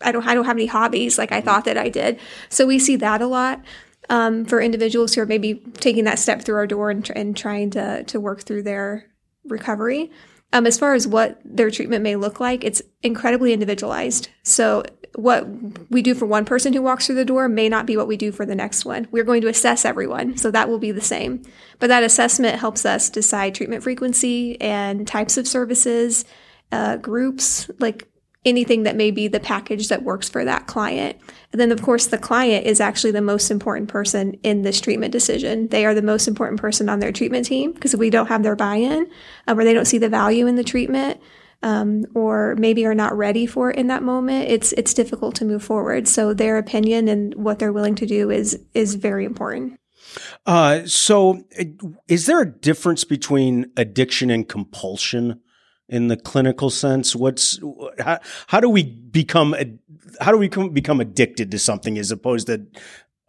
I 0.02 0.12
don't 0.12 0.26
I 0.28 0.34
don't 0.34 0.46
have 0.46 0.58
any 0.58 0.68
hobbies 0.68 1.18
like 1.18 1.32
I 1.32 1.42
thought 1.42 1.66
that 1.66 1.78
I 1.78 1.90
did. 1.90 2.20
So 2.50 2.66
we 2.66 2.80
see 2.80 2.96
that 2.98 3.22
a 3.22 3.28
lot 3.28 3.64
um, 4.10 4.46
for 4.46 4.62
individuals 4.62 5.14
who 5.14 5.22
are 5.22 5.26
maybe 5.26 5.56
taking 5.76 6.06
that 6.06 6.20
step 6.20 6.42
through 6.42 6.56
our 6.56 6.68
door 6.68 6.90
and, 6.90 7.10
and 7.16 7.36
trying 7.36 7.70
to 7.72 8.04
to 8.04 8.20
work 8.20 8.44
through 8.44 8.64
their 8.64 9.06
recovery. 9.46 10.12
Um, 10.52 10.66
as 10.66 10.80
far 10.80 10.96
as 10.96 11.08
what 11.08 11.40
their 11.46 11.70
treatment 11.70 12.02
may 12.02 12.16
look 12.16 12.40
like, 12.40 12.64
it's 12.64 12.82
incredibly 13.04 13.54
individualized. 13.54 14.30
So 14.42 14.84
what 15.16 15.48
we 15.92 16.02
do 16.02 16.16
for 16.16 16.26
one 16.26 16.46
person 16.46 16.74
who 16.74 16.82
walks 16.82 17.06
through 17.06 17.16
the 17.16 17.26
door 17.26 17.48
may 17.48 17.70
not 17.70 17.86
be 17.86 17.96
what 17.96 18.08
we 18.08 18.18
do 18.18 18.32
for 18.32 18.46
the 18.46 18.56
next 18.56 18.84
one. 18.84 19.08
We're 19.12 19.24
going 19.24 19.42
to 19.42 19.48
assess 19.48 19.86
everyone, 19.86 20.38
so 20.38 20.50
that 20.50 20.70
will 20.70 20.80
be 20.80 20.92
the 20.92 21.02
same. 21.02 21.44
But 21.78 21.88
that 21.88 22.04
assessment 22.04 22.60
helps 22.60 22.86
us 22.86 23.10
decide 23.10 23.54
treatment 23.54 23.84
frequency 23.84 24.60
and 24.60 25.08
types 25.08 25.38
of 25.38 25.48
services, 25.48 26.26
uh, 26.72 26.98
groups, 26.98 27.70
like 27.80 28.09
anything 28.46 28.84
that 28.84 28.96
may 28.96 29.12
be 29.12 29.28
the 29.28 29.40
package 29.40 29.90
that 29.90 30.04
works 30.04 30.30
for 30.30 30.46
that 30.46 30.66
client. 30.66 31.18
And 31.52 31.60
then, 31.60 31.72
of 31.72 31.82
course, 31.82 32.08
the 32.08 32.18
client 32.18 32.66
is 32.66 32.80
actually 32.80 33.12
the 33.12 33.22
most 33.22 33.52
important 33.52 33.90
person 33.90 34.34
in 34.44 34.62
this 34.62 34.80
treatment 34.80 35.12
decision. 35.12 35.68
They 35.68 35.86
are 35.86 35.94
the 35.94 36.02
most 36.02 36.28
important 36.28 36.60
person 36.60 36.88
on 36.88 37.00
their 37.00 37.12
treatment 37.12 37.46
team 37.46 37.74
because 37.74 37.94
if 37.94 38.00
we 38.00 38.10
don't 38.10 38.28
have 38.28 38.44
their 38.44 38.56
buy 38.56 38.76
in 38.76 39.10
um, 39.48 39.60
or 39.60 39.64
they 39.64 39.74
don't 39.74 39.86
see 39.86 39.98
the 39.98 40.10
value 40.10 40.48
in 40.48 40.56
the 40.56 40.64
treatment, 40.64 41.20
um, 41.62 42.06
or 42.16 42.56
maybe 42.58 42.86
are 42.86 42.96
not 42.96 43.18
ready 43.18 43.46
for 43.46 43.72
it 43.72 43.78
in 43.78 43.88
that 43.88 44.04
moment, 44.04 44.50
it's 44.50 44.72
it's 44.74 44.94
difficult 44.94 45.36
to 45.36 45.46
move 45.46 45.62
forward. 45.62 46.08
So 46.08 46.34
their 46.34 46.58
opinion 46.58 47.10
and 47.10 47.36
what 47.36 47.60
they're 47.60 47.74
willing 47.74 47.96
to 47.96 48.06
do 48.06 48.30
is 48.30 48.58
is 48.74 48.96
very 48.96 49.26
important. 49.26 49.78
Uh, 50.46 50.86
so, 50.86 51.44
is 52.08 52.26
there 52.26 52.42
a 52.42 52.52
difference 52.52 53.04
between 53.04 53.72
addiction 53.76 54.30
and 54.30 54.48
compulsion? 54.48 55.42
In 55.90 56.08
the 56.08 56.18
clinical 56.18 56.70
sense? 56.70 57.16
What's 57.16 57.60
how, 58.00 58.20
how 58.48 58.60
do 58.60 58.70
we 58.70 58.84
become 58.84 59.56
how 60.22 60.32
do 60.32 60.38
we 60.38 60.48
become 60.48 61.00
addicted 61.00 61.52
to 61.52 61.60
something 61.60 61.98
as 61.98 62.12
opposed 62.12 62.48
to 62.48 62.66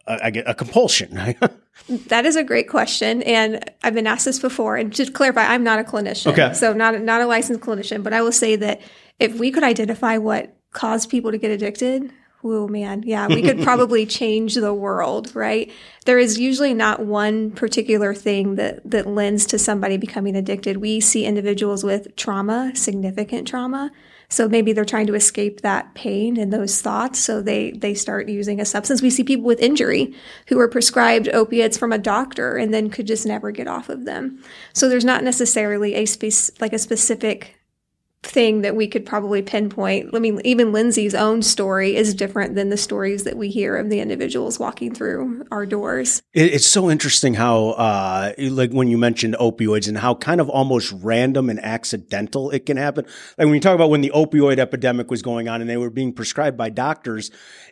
uh, 0.06 0.18
a, 0.22 0.50
a 0.50 0.54
compulsion? 0.54 1.36
that 2.08 2.26
is 2.26 2.36
a 2.36 2.44
great 2.44 2.68
question, 2.68 3.22
and 3.22 3.64
I've 3.82 3.94
been 3.94 4.06
asked 4.06 4.24
this 4.24 4.38
before. 4.38 4.76
And 4.76 4.92
just 4.92 5.08
to 5.08 5.12
clarify, 5.12 5.46
I'm 5.46 5.64
not 5.64 5.78
a 5.78 5.84
clinician, 5.84 6.32
okay. 6.32 6.52
so 6.54 6.72
not 6.72 7.00
not 7.02 7.20
a 7.20 7.26
licensed 7.26 7.62
clinician, 7.62 8.02
but 8.02 8.12
I 8.12 8.22
will 8.22 8.32
say 8.32 8.56
that 8.56 8.80
if 9.18 9.38
we 9.38 9.50
could 9.50 9.64
identify 9.64 10.18
what 10.18 10.56
caused 10.72 11.10
people 11.10 11.30
to 11.30 11.38
get 11.38 11.50
addicted, 11.50 12.12
Oh 12.42 12.66
man, 12.68 13.02
yeah, 13.04 13.26
we 13.28 13.42
could 13.42 13.62
probably 13.62 14.06
change 14.06 14.54
the 14.54 14.72
world, 14.72 15.34
right? 15.34 15.70
There 16.06 16.18
is 16.18 16.38
usually 16.38 16.72
not 16.72 17.00
one 17.04 17.50
particular 17.50 18.14
thing 18.14 18.54
that 18.54 18.88
that 18.90 19.06
lends 19.06 19.44
to 19.46 19.58
somebody 19.58 19.98
becoming 19.98 20.36
addicted. 20.36 20.78
We 20.78 21.00
see 21.00 21.26
individuals 21.26 21.84
with 21.84 22.16
trauma, 22.16 22.72
significant 22.74 23.46
trauma. 23.46 23.90
So 24.30 24.48
maybe 24.48 24.72
they're 24.72 24.84
trying 24.84 25.08
to 25.08 25.14
escape 25.16 25.60
that 25.62 25.92
pain 25.94 26.38
and 26.38 26.52
those 26.52 26.80
thoughts, 26.80 27.18
so 27.18 27.42
they 27.42 27.72
they 27.72 27.92
start 27.94 28.28
using 28.28 28.60
a 28.60 28.64
substance. 28.64 29.02
We 29.02 29.10
see 29.10 29.24
people 29.24 29.44
with 29.44 29.60
injury 29.60 30.14
who 30.46 30.58
are 30.60 30.68
prescribed 30.68 31.28
opiates 31.28 31.76
from 31.76 31.92
a 31.92 31.98
doctor 31.98 32.56
and 32.56 32.72
then 32.72 32.88
could 32.88 33.06
just 33.06 33.26
never 33.26 33.50
get 33.50 33.68
off 33.68 33.90
of 33.90 34.06
them. 34.06 34.42
So 34.72 34.88
there's 34.88 35.04
not 35.04 35.24
necessarily 35.24 35.94
a 35.94 36.06
space 36.06 36.50
like 36.60 36.72
a 36.72 36.78
specific 36.78 37.59
thing 38.22 38.60
that 38.60 38.76
we 38.76 38.86
could 38.86 39.06
probably 39.06 39.40
pinpoint. 39.40 40.10
I 40.14 40.18
mean, 40.18 40.40
even 40.44 40.72
Lindsay's 40.72 41.14
own 41.14 41.40
story 41.40 41.96
is 41.96 42.14
different 42.14 42.54
than 42.54 42.68
the 42.68 42.76
stories 42.76 43.24
that 43.24 43.36
we 43.36 43.48
hear 43.48 43.76
of 43.76 43.88
the 43.88 44.00
individuals 44.00 44.58
walking 44.58 44.94
through 44.94 45.46
our 45.50 45.64
doors. 45.64 46.22
It's 46.34 46.66
so 46.66 46.90
interesting 46.90 47.34
how, 47.34 47.70
uh, 47.70 48.32
like 48.38 48.72
when 48.72 48.88
you 48.88 48.98
mentioned 48.98 49.36
opioids 49.40 49.88
and 49.88 49.96
how 49.96 50.14
kind 50.14 50.40
of 50.40 50.50
almost 50.50 50.92
random 51.00 51.48
and 51.48 51.58
accidental 51.60 52.50
it 52.50 52.66
can 52.66 52.76
happen. 52.76 53.06
Like 53.38 53.46
when 53.46 53.54
you 53.54 53.60
talk 53.60 53.74
about 53.74 53.88
when 53.88 54.02
the 54.02 54.12
opioid 54.14 54.58
epidemic 54.58 55.10
was 55.10 55.22
going 55.22 55.48
on 55.48 55.62
and 55.62 55.70
they 55.70 55.78
were 55.78 55.90
being 55.90 56.12
prescribed 56.12 56.58
by 56.58 56.68
doctors, 56.68 57.30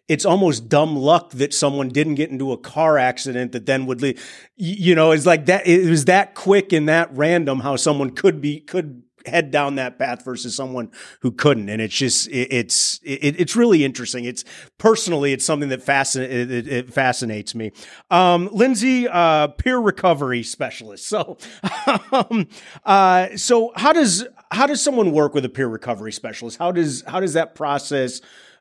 it's 0.08 0.24
almost 0.24 0.70
dumb 0.70 0.96
luck 0.96 1.32
that 1.32 1.52
someone 1.52 1.90
didn't 1.90 2.14
get 2.14 2.30
into 2.30 2.52
a 2.52 2.56
car 2.56 2.96
accident 2.96 3.52
that 3.52 3.66
then 3.66 3.84
would 3.84 4.00
lead, 4.00 4.18
you 4.56 4.94
know, 4.94 5.10
it's 5.12 5.26
like 5.26 5.44
that. 5.46 5.66
It 5.66 5.90
was 5.90 6.06
that 6.06 6.34
quick 6.34 6.72
and 6.72 6.88
that 6.88 7.14
random 7.14 7.60
how 7.60 7.76
someone 7.76 8.10
could 8.10 8.40
be, 8.40 8.60
could 8.60 9.02
head 9.28 9.50
down 9.50 9.76
that 9.76 9.98
path 9.98 10.24
versus 10.24 10.54
someone 10.54 10.90
who 11.20 11.30
couldn't. 11.30 11.68
And 11.68 11.80
it's 11.80 11.94
just, 11.94 12.28
it, 12.28 12.52
it's, 12.52 13.00
it, 13.02 13.38
it's 13.38 13.54
really 13.54 13.84
interesting. 13.84 14.24
It's 14.24 14.44
personally, 14.78 15.32
it's 15.32 15.44
something 15.44 15.68
that 15.68 15.84
fascin- 15.84 16.28
it, 16.28 16.68
it 16.68 16.92
fascinates 16.92 17.54
me. 17.54 17.72
Um, 18.10 18.48
Lindsay, 18.52 19.06
uh, 19.08 19.48
peer 19.48 19.78
recovery 19.78 20.42
specialist. 20.42 21.06
So, 21.06 21.38
um, 22.12 22.48
uh, 22.84 23.36
so 23.36 23.72
how 23.76 23.92
does, 23.92 24.26
how 24.50 24.66
does 24.66 24.82
someone 24.82 25.12
work 25.12 25.34
with 25.34 25.44
a 25.44 25.48
peer 25.48 25.68
recovery 25.68 26.12
specialist? 26.12 26.58
How 26.58 26.72
does, 26.72 27.02
how 27.06 27.20
does 27.20 27.34
that 27.34 27.54
process 27.54 28.20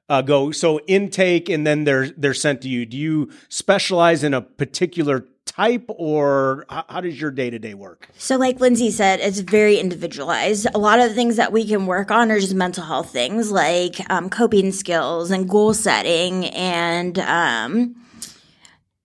uh, 0.10 0.22
go? 0.22 0.52
So 0.52 0.80
intake 0.88 1.50
and 1.50 1.66
then 1.66 1.84
they're, 1.84 2.10
they're 2.10 2.34
sent 2.34 2.62
to 2.62 2.70
you. 2.70 2.86
Do 2.86 2.98
you 2.98 3.32
specialize 3.50 4.24
in 4.24 4.34
a 4.34 4.42
particular 4.42 5.26
type 5.58 5.86
or 5.90 6.66
how, 6.70 6.86
how 6.88 7.02
does 7.02 7.20
your 7.20 7.32
day 7.32 7.50
to 7.50 7.58
day 7.60 7.74
work? 7.74 8.10
So, 8.18 8.38
like 8.38 8.60
Lindsay 8.60 8.92
said, 8.92 9.20
it's 9.20 9.40
very 9.40 9.78
individualized. 9.78 10.68
A 10.74 10.78
lot 10.78 11.00
of 11.00 11.10
the 11.10 11.16
things 11.16 11.36
that 11.36 11.52
we 11.52 11.66
can 11.66 11.88
work 11.88 12.12
on 12.12 12.32
are 12.32 12.40
just 12.40 12.54
mental 12.54 12.84
health 12.84 13.12
things 13.12 13.52
like 13.52 13.96
um, 14.10 14.30
coping 14.30 14.72
skills 14.72 15.32
and 15.32 15.50
goal 15.50 15.74
setting 15.74 16.46
and, 16.46 17.18
um, 17.20 17.96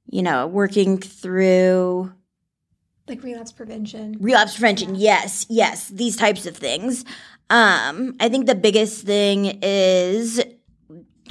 you 0.07 0.23
know, 0.23 0.47
working 0.47 0.99
through 0.99 2.13
like 3.09 3.23
relapse 3.23 3.53
prevention. 3.53 4.17
Relapse 4.21 4.55
prevention, 4.55 4.95
yes, 4.95 5.47
yes, 5.49 5.89
these 5.89 6.17
types 6.17 6.47
of 6.47 6.57
things. 6.57 7.05
Um, 7.51 8.15
I 8.21 8.29
think 8.29 8.47
the 8.47 8.55
biggest 8.55 9.05
thing 9.05 9.59
is 9.63 10.41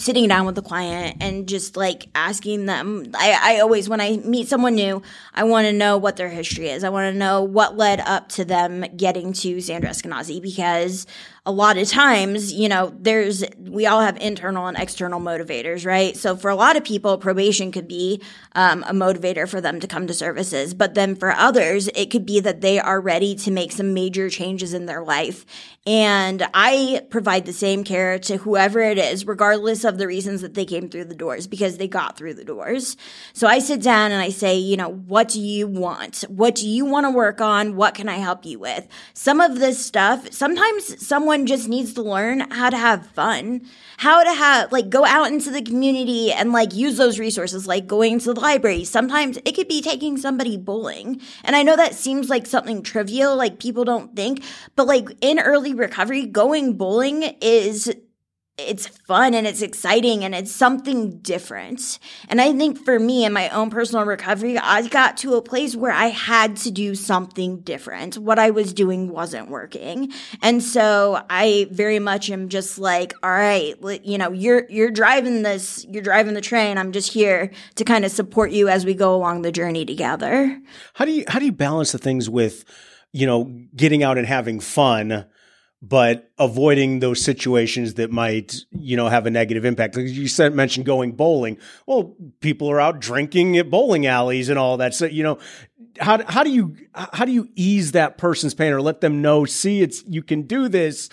sitting 0.01 0.27
down 0.27 0.45
with 0.45 0.55
the 0.55 0.61
client 0.61 1.17
and 1.21 1.47
just 1.47 1.77
like 1.77 2.07
asking 2.15 2.65
them 2.65 3.05
I, 3.13 3.55
I 3.55 3.59
always 3.59 3.87
when 3.87 4.01
i 4.01 4.17
meet 4.17 4.47
someone 4.47 4.75
new 4.75 5.01
i 5.33 5.43
want 5.43 5.67
to 5.67 5.73
know 5.73 5.97
what 5.97 6.17
their 6.17 6.29
history 6.29 6.69
is. 6.69 6.83
I 6.83 6.89
want 6.89 7.13
to 7.13 7.17
know 7.17 7.43
what 7.43 7.77
led 7.77 7.99
up 7.99 8.29
to 8.29 8.45
them 8.45 8.85
getting 8.97 9.33
to 9.33 9.61
sandra 9.61 9.91
eskenazi 9.91 10.41
because 10.41 11.05
a 11.43 11.51
lot 11.51 11.75
of 11.75 11.89
times, 11.89 12.53
you 12.53 12.69
know, 12.69 12.93
there's, 12.99 13.43
we 13.57 13.87
all 13.87 14.01
have 14.01 14.15
internal 14.17 14.67
and 14.67 14.77
external 14.77 15.19
motivators, 15.19 15.87
right? 15.87 16.15
So 16.15 16.35
for 16.35 16.51
a 16.51 16.55
lot 16.55 16.75
of 16.75 16.83
people, 16.83 17.17
probation 17.17 17.71
could 17.71 17.87
be 17.87 18.21
um, 18.53 18.83
a 18.83 18.93
motivator 18.93 19.49
for 19.49 19.59
them 19.59 19.79
to 19.79 19.87
come 19.87 20.05
to 20.05 20.13
services. 20.13 20.75
But 20.75 20.93
then 20.93 21.15
for 21.15 21.31
others, 21.31 21.87
it 21.95 22.11
could 22.11 22.27
be 22.27 22.41
that 22.41 22.61
they 22.61 22.79
are 22.79 23.01
ready 23.01 23.33
to 23.37 23.49
make 23.49 23.71
some 23.71 23.91
major 23.95 24.29
changes 24.29 24.75
in 24.75 24.85
their 24.85 25.03
life. 25.03 25.47
And 25.87 26.47
I 26.53 27.01
provide 27.09 27.47
the 27.47 27.53
same 27.53 27.83
care 27.83 28.19
to 28.19 28.37
whoever 28.37 28.79
it 28.79 28.99
is, 28.99 29.25
regardless 29.25 29.83
of 29.83 29.97
the 29.97 30.05
reasons 30.05 30.41
that 30.41 30.53
they 30.53 30.65
came 30.65 30.89
through 30.89 31.05
the 31.05 31.15
doors, 31.15 31.47
because 31.47 31.77
they 31.77 31.87
got 31.87 32.17
through 32.17 32.35
the 32.35 32.45
doors. 32.45 32.97
So 33.33 33.47
I 33.47 33.57
sit 33.57 33.81
down 33.81 34.11
and 34.11 34.21
I 34.21 34.29
say, 34.29 34.57
you 34.57 34.77
know, 34.77 34.89
what 34.91 35.29
do 35.29 35.41
you 35.41 35.65
want? 35.65 36.21
What 36.27 36.53
do 36.53 36.69
you 36.69 36.85
want 36.85 37.07
to 37.07 37.09
work 37.09 37.41
on? 37.41 37.75
What 37.75 37.95
can 37.95 38.07
I 38.09 38.17
help 38.17 38.45
you 38.45 38.59
with? 38.59 38.87
Some 39.15 39.41
of 39.41 39.57
this 39.57 39.83
stuff, 39.83 40.31
sometimes 40.31 41.03
someone 41.03 41.30
someone 41.31 41.47
just 41.47 41.69
needs 41.69 41.93
to 41.93 42.01
learn 42.01 42.41
how 42.51 42.69
to 42.69 42.75
have 42.75 43.05
fun, 43.07 43.61
how 43.95 44.21
to 44.21 44.33
have, 44.33 44.69
like, 44.69 44.89
go 44.89 45.05
out 45.05 45.31
into 45.31 45.49
the 45.49 45.61
community 45.61 46.29
and, 46.29 46.51
like, 46.51 46.75
use 46.75 46.97
those 46.97 47.19
resources, 47.19 47.65
like 47.65 47.87
going 47.87 48.19
to 48.19 48.33
the 48.33 48.39
library. 48.41 48.83
Sometimes 48.83 49.37
it 49.45 49.55
could 49.55 49.69
be 49.69 49.81
taking 49.81 50.17
somebody 50.17 50.57
bowling. 50.57 51.21
And 51.45 51.55
I 51.55 51.63
know 51.63 51.77
that 51.77 51.95
seems 51.95 52.29
like 52.29 52.45
something 52.45 52.83
trivial, 52.83 53.37
like 53.37 53.59
people 53.59 53.85
don't 53.85 54.13
think, 54.13 54.43
but 54.75 54.87
like 54.87 55.07
in 55.21 55.39
early 55.39 55.73
recovery, 55.73 56.25
going 56.25 56.73
bowling 56.73 57.23
is 57.39 57.89
it's 58.67 58.87
fun 58.87 59.33
and 59.33 59.45
it's 59.45 59.61
exciting 59.61 60.23
and 60.23 60.33
it's 60.33 60.51
something 60.51 61.19
different. 61.19 61.99
And 62.29 62.41
I 62.41 62.53
think 62.53 62.83
for 62.83 62.99
me 62.99 63.25
in 63.25 63.33
my 63.33 63.49
own 63.49 63.69
personal 63.69 64.05
recovery, 64.05 64.57
I 64.57 64.87
got 64.87 65.17
to 65.17 65.35
a 65.35 65.41
place 65.41 65.75
where 65.75 65.91
I 65.91 66.07
had 66.07 66.55
to 66.57 66.71
do 66.71 66.95
something 66.95 67.61
different. 67.61 68.17
What 68.17 68.39
I 68.39 68.51
was 68.51 68.73
doing 68.73 69.09
wasn't 69.09 69.49
working. 69.49 70.11
And 70.41 70.63
so 70.63 71.23
I 71.29 71.67
very 71.71 71.99
much 71.99 72.29
am 72.29 72.49
just 72.49 72.77
like, 72.77 73.13
all 73.23 73.31
right, 73.31 73.75
you 74.03 74.17
know, 74.17 74.31
you're 74.31 74.65
you're 74.69 74.91
driving 74.91 75.43
this, 75.43 75.85
you're 75.89 76.03
driving 76.03 76.33
the 76.33 76.41
train. 76.41 76.77
I'm 76.77 76.91
just 76.91 77.11
here 77.11 77.51
to 77.75 77.83
kind 77.83 78.05
of 78.05 78.11
support 78.11 78.51
you 78.51 78.67
as 78.69 78.85
we 78.85 78.93
go 78.93 79.15
along 79.15 79.41
the 79.41 79.51
journey 79.51 79.85
together. 79.85 80.59
How 80.93 81.05
do 81.05 81.11
you 81.11 81.25
how 81.27 81.39
do 81.39 81.45
you 81.45 81.51
balance 81.51 81.91
the 81.91 81.97
things 81.97 82.29
with, 82.29 82.65
you 83.11 83.25
know, 83.25 83.45
getting 83.75 84.03
out 84.03 84.17
and 84.17 84.27
having 84.27 84.59
fun? 84.59 85.25
But 85.81 86.29
avoiding 86.37 86.99
those 86.99 87.23
situations 87.23 87.95
that 87.95 88.11
might, 88.11 88.57
you 88.71 88.95
know, 88.95 89.09
have 89.09 89.25
a 89.25 89.31
negative 89.31 89.65
impact. 89.65 89.95
Like 89.95 90.07
you 90.07 90.27
said, 90.27 90.53
mentioned 90.53 90.85
going 90.85 91.13
bowling. 91.13 91.57
Well, 91.87 92.15
people 92.39 92.69
are 92.69 92.79
out 92.79 92.99
drinking 92.99 93.57
at 93.57 93.71
bowling 93.71 94.05
alleys 94.05 94.49
and 94.49 94.59
all 94.59 94.77
that. 94.77 94.93
So, 94.93 95.05
you 95.05 95.23
know, 95.23 95.39
how, 95.99 96.23
how 96.25 96.43
do 96.43 96.51
you, 96.51 96.75
how 96.93 97.25
do 97.25 97.31
you 97.31 97.49
ease 97.55 97.93
that 97.93 98.17
person's 98.17 98.53
pain 98.53 98.71
or 98.73 98.81
let 98.81 99.01
them 99.01 99.21
know, 99.21 99.45
see, 99.45 99.81
it's, 99.81 100.03
you 100.07 100.21
can 100.21 100.43
do 100.43 100.67
this. 100.67 101.09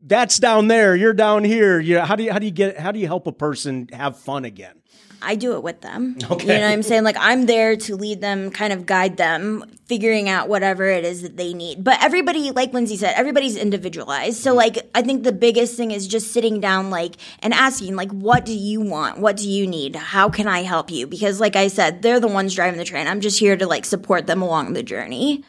That's 0.00 0.38
down 0.38 0.68
there. 0.68 0.96
You're 0.96 1.14
down 1.14 1.44
here. 1.44 1.78
You 1.78 1.96
know, 1.96 2.04
how 2.04 2.16
do 2.16 2.24
you, 2.24 2.32
how 2.32 2.38
do 2.38 2.46
you 2.46 2.52
get, 2.52 2.78
how 2.78 2.92
do 2.92 2.98
you 2.98 3.06
help 3.06 3.26
a 3.26 3.32
person 3.32 3.88
have 3.92 4.18
fun 4.18 4.44
again? 4.44 4.80
I 5.22 5.34
do 5.34 5.54
it 5.54 5.62
with 5.62 5.80
them. 5.80 6.16
Okay. 6.30 6.46
You 6.46 6.60
know 6.60 6.66
what 6.66 6.72
I'm 6.72 6.82
saying? 6.82 7.04
Like 7.04 7.16
I'm 7.18 7.46
there 7.46 7.76
to 7.76 7.96
lead 7.96 8.20
them, 8.20 8.50
kind 8.50 8.72
of 8.72 8.86
guide 8.86 9.16
them, 9.16 9.64
figuring 9.86 10.28
out 10.28 10.48
whatever 10.48 10.86
it 10.86 11.04
is 11.04 11.22
that 11.22 11.36
they 11.36 11.54
need. 11.54 11.82
But 11.82 12.02
everybody, 12.02 12.50
like 12.50 12.72
Lindsay 12.72 12.96
said, 12.96 13.14
everybody's 13.16 13.56
individualized. 13.56 14.38
So 14.38 14.54
like 14.54 14.78
I 14.94 15.02
think 15.02 15.24
the 15.24 15.32
biggest 15.32 15.76
thing 15.76 15.90
is 15.90 16.06
just 16.06 16.32
sitting 16.32 16.60
down 16.60 16.90
like 16.90 17.16
and 17.40 17.52
asking 17.54 17.96
like 17.96 18.10
what 18.10 18.44
do 18.44 18.54
you 18.54 18.80
want? 18.80 19.18
What 19.18 19.36
do 19.36 19.48
you 19.48 19.66
need? 19.66 19.96
How 19.96 20.28
can 20.28 20.46
I 20.46 20.62
help 20.62 20.90
you? 20.90 21.06
Because 21.06 21.40
like 21.40 21.56
I 21.56 21.68
said, 21.68 22.02
they're 22.02 22.20
the 22.20 22.28
ones 22.28 22.54
driving 22.54 22.78
the 22.78 22.84
train. 22.84 23.06
I'm 23.06 23.20
just 23.20 23.38
here 23.38 23.56
to 23.56 23.66
like 23.66 23.84
support 23.84 24.26
them 24.26 24.42
along 24.42 24.72
the 24.72 24.82
journey. 24.82 25.44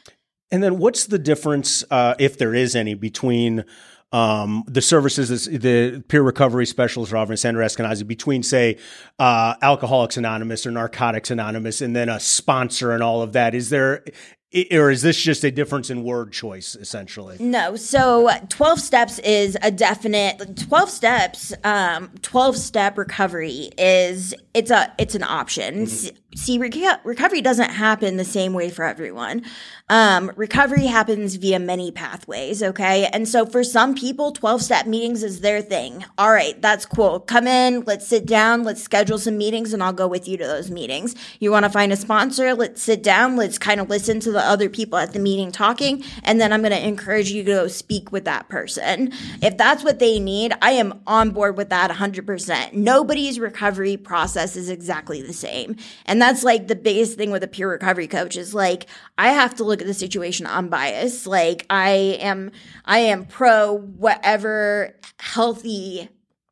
And 0.51 0.63
then 0.63 0.79
what's 0.79 1.05
the 1.05 1.19
difference, 1.19 1.83
uh, 1.91 2.15
if 2.17 2.37
there 2.37 2.55
is 2.55 2.75
any, 2.75 2.95
between 2.95 3.65
um, 4.11 4.63
the 4.67 4.81
services 4.81 5.45
the 5.45 6.03
peer 6.07 6.21
recovery 6.21 6.65
specialist 6.65 7.13
offering 7.13 7.37
Sandra 7.37 7.65
Eskenazi 7.65 8.05
between, 8.07 8.41
say, 8.41 8.77
uh, 9.19 9.55
Alcoholics 9.61 10.17
Anonymous 10.17 10.65
or 10.65 10.71
Narcotics 10.71 11.29
Anonymous, 11.29 11.81
and 11.81 11.95
then 11.95 12.09
a 12.09 12.19
sponsor 12.19 12.91
and 12.91 13.03
all 13.03 13.21
of 13.21 13.33
that. 13.33 13.53
Is 13.53 13.69
there 13.69 14.03
or 14.71 14.89
is 14.89 15.03
this 15.03 15.21
just 15.21 15.43
a 15.43 15.51
difference 15.51 15.91
in 15.91 16.03
word 16.03 16.31
choice 16.31 16.75
essentially 16.75 17.37
no 17.39 17.75
so 17.75 18.29
12 18.49 18.79
steps 18.79 19.19
is 19.19 19.55
a 19.61 19.69
definite 19.69 20.57
12 20.57 20.89
steps 20.89 21.53
um 21.63 22.09
12 22.23 22.57
step 22.57 22.97
recovery 22.97 23.69
is 23.77 24.33
it's 24.55 24.71
a 24.71 24.91
it's 24.97 25.13
an 25.13 25.21
option 25.21 25.85
mm-hmm. 25.85 26.17
See 26.35 26.59
recovery 26.59 27.41
doesn't 27.41 27.71
happen 27.71 28.17
the 28.17 28.23
same 28.23 28.53
way 28.53 28.69
for 28.69 28.85
everyone. 28.85 29.43
Um, 29.89 30.31
recovery 30.35 30.85
happens 30.85 31.35
via 31.35 31.57
many 31.57 31.91
pathways 31.91 32.61
okay? 32.61 33.07
And 33.07 33.27
so 33.27 33.47
for 33.47 33.63
some 33.63 33.95
people 33.95 34.31
12 34.31 34.61
step 34.61 34.85
meetings 34.85 35.23
is 35.23 35.41
their 35.41 35.61
thing. 35.61 36.05
All 36.19 36.31
right 36.31 36.59
that's 36.61 36.85
cool. 36.85 37.19
Come 37.21 37.47
in 37.47 37.81
let's 37.81 38.05
sit 38.05 38.27
down 38.27 38.63
let's 38.63 38.83
schedule 38.83 39.17
some 39.17 39.37
meetings 39.37 39.73
and 39.73 39.81
i'll 39.81 39.93
go 39.93 40.07
with 40.07 40.27
you 40.27 40.37
to 40.37 40.45
those 40.45 40.69
meetings. 40.69 41.15
You 41.39 41.51
want 41.51 41.65
to 41.65 41.71
find 41.71 41.91
a 41.91 41.95
sponsor? 41.95 42.53
Let's 42.53 42.81
sit 42.81 43.01
down. 43.01 43.35
Let's 43.35 43.57
kind 43.57 43.79
of 43.79 43.89
listen 43.89 44.19
to 44.19 44.31
the 44.31 44.39
other 44.39 44.69
people 44.69 44.99
at 44.99 45.13
the 45.13 45.19
meeting 45.19 45.51
talking 45.51 46.03
and 46.23 46.39
then 46.39 46.53
i'm 46.53 46.61
going 46.61 46.71
to 46.71 46.87
encourage 46.87 47.31
you 47.31 47.43
to 47.43 47.51
go 47.51 47.67
speak 47.67 48.11
with 48.11 48.25
that 48.25 48.49
person. 48.49 49.11
If 49.41 49.57
that's 49.57 49.83
what 49.83 49.97
they 49.97 50.19
need 50.19 50.53
i 50.61 50.71
am 50.71 51.01
on 51.07 51.31
board 51.31 51.57
with 51.57 51.69
that 51.69 51.89
100% 51.89 52.73
nobody's 52.73 53.39
recovery 53.39 53.97
process 53.97 54.55
is 54.55 54.69
exactly 54.69 55.23
the 55.23 55.33
same. 55.33 55.75
And 56.05 56.18
that's 56.21 56.43
like 56.43 56.67
the 56.67 56.75
biggest 56.75 57.17
thing 57.17 57.31
with 57.31 57.43
a 57.43 57.47
peer 57.47 57.69
recovery 57.69 58.07
coach 58.07 58.35
is 58.35 58.53
like 58.53 58.87
i 59.17 59.29
have 59.29 59.55
to 59.55 59.63
look 59.63 59.81
at 59.81 59.87
the 59.87 59.93
situation 59.93 60.45
unbiased. 60.45 61.27
Like 61.27 61.65
I 61.69 62.17
am, 62.19 62.51
I 62.85 62.99
am 62.99 63.25
pro 63.25 63.77
whatever 63.77 64.95
healthy 65.19 66.09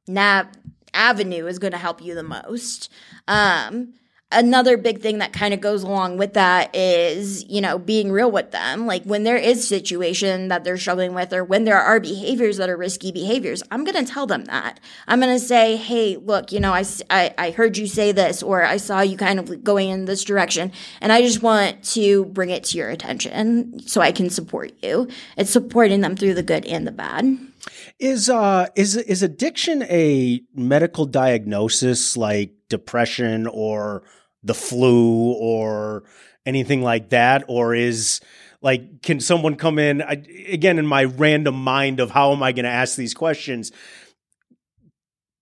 nav 0.07 0.47
avenue 0.93 1.47
is 1.47 1.59
going 1.59 1.73
to 1.73 1.77
help 1.77 2.01
you 2.01 2.15
the 2.15 2.23
most. 2.23 2.91
Um, 3.27 3.93
another 4.31 4.75
big 4.75 4.99
thing 5.01 5.19
that 5.19 5.31
kind 5.31 5.53
of 5.53 5.61
goes 5.61 5.83
along 5.83 6.17
with 6.17 6.33
that 6.33 6.75
is, 6.75 7.45
you 7.45 7.61
know, 7.61 7.79
being 7.79 8.11
real 8.11 8.29
with 8.29 8.51
them. 8.51 8.85
Like 8.85 9.03
when 9.03 9.23
there 9.23 9.37
is 9.37 9.65
situation 9.65 10.49
that 10.49 10.63
they're 10.63 10.77
struggling 10.77 11.13
with 11.13 11.31
or 11.31 11.43
when 11.45 11.63
there 11.63 11.79
are 11.79 11.99
behaviors 11.99 12.57
that 12.57 12.69
are 12.69 12.75
risky 12.75 13.11
behaviors, 13.11 13.63
I'm 13.71 13.85
going 13.85 14.05
to 14.05 14.11
tell 14.11 14.27
them 14.27 14.45
that. 14.45 14.81
I'm 15.07 15.21
going 15.21 15.33
to 15.33 15.43
say, 15.43 15.77
Hey, 15.77 16.17
look, 16.17 16.51
you 16.51 16.59
know, 16.59 16.73
I, 16.73 16.83
I, 17.09 17.33
I 17.37 17.51
heard 17.51 17.77
you 17.77 17.87
say 17.87 18.11
this, 18.11 18.43
or 18.43 18.63
I 18.63 18.77
saw 18.77 18.99
you 18.99 19.15
kind 19.15 19.39
of 19.39 19.63
going 19.63 19.89
in 19.89 20.05
this 20.05 20.25
direction. 20.25 20.73
And 20.99 21.13
I 21.13 21.21
just 21.21 21.41
want 21.41 21.83
to 21.91 22.25
bring 22.25 22.49
it 22.49 22.65
to 22.65 22.77
your 22.77 22.89
attention 22.89 23.79
so 23.87 24.01
I 24.01 24.11
can 24.11 24.29
support 24.29 24.73
you. 24.83 25.07
It's 25.37 25.51
supporting 25.51 26.01
them 26.01 26.17
through 26.17 26.33
the 26.33 26.43
good 26.43 26.65
and 26.65 26.85
the 26.85 26.91
bad. 26.91 27.37
Is 27.99 28.29
uh 28.29 28.67
is 28.75 28.95
is 28.95 29.23
addiction 29.23 29.83
a 29.83 30.41
medical 30.53 31.05
diagnosis 31.05 32.15
like 32.15 32.51
depression 32.69 33.47
or 33.47 34.03
the 34.43 34.53
flu 34.53 35.33
or 35.33 36.03
anything 36.45 36.81
like 36.81 37.09
that? 37.09 37.43
Or 37.47 37.73
is 37.75 38.21
like 38.61 39.01
can 39.01 39.19
someone 39.19 39.55
come 39.55 39.79
in? 39.79 40.01
I, 40.01 40.23
again 40.49 40.79
in 40.79 40.85
my 40.85 41.05
random 41.05 41.55
mind 41.55 41.99
of 41.99 42.11
how 42.11 42.31
am 42.31 42.43
I 42.43 42.51
going 42.51 42.65
to 42.65 42.71
ask 42.71 42.95
these 42.95 43.13
questions 43.13 43.71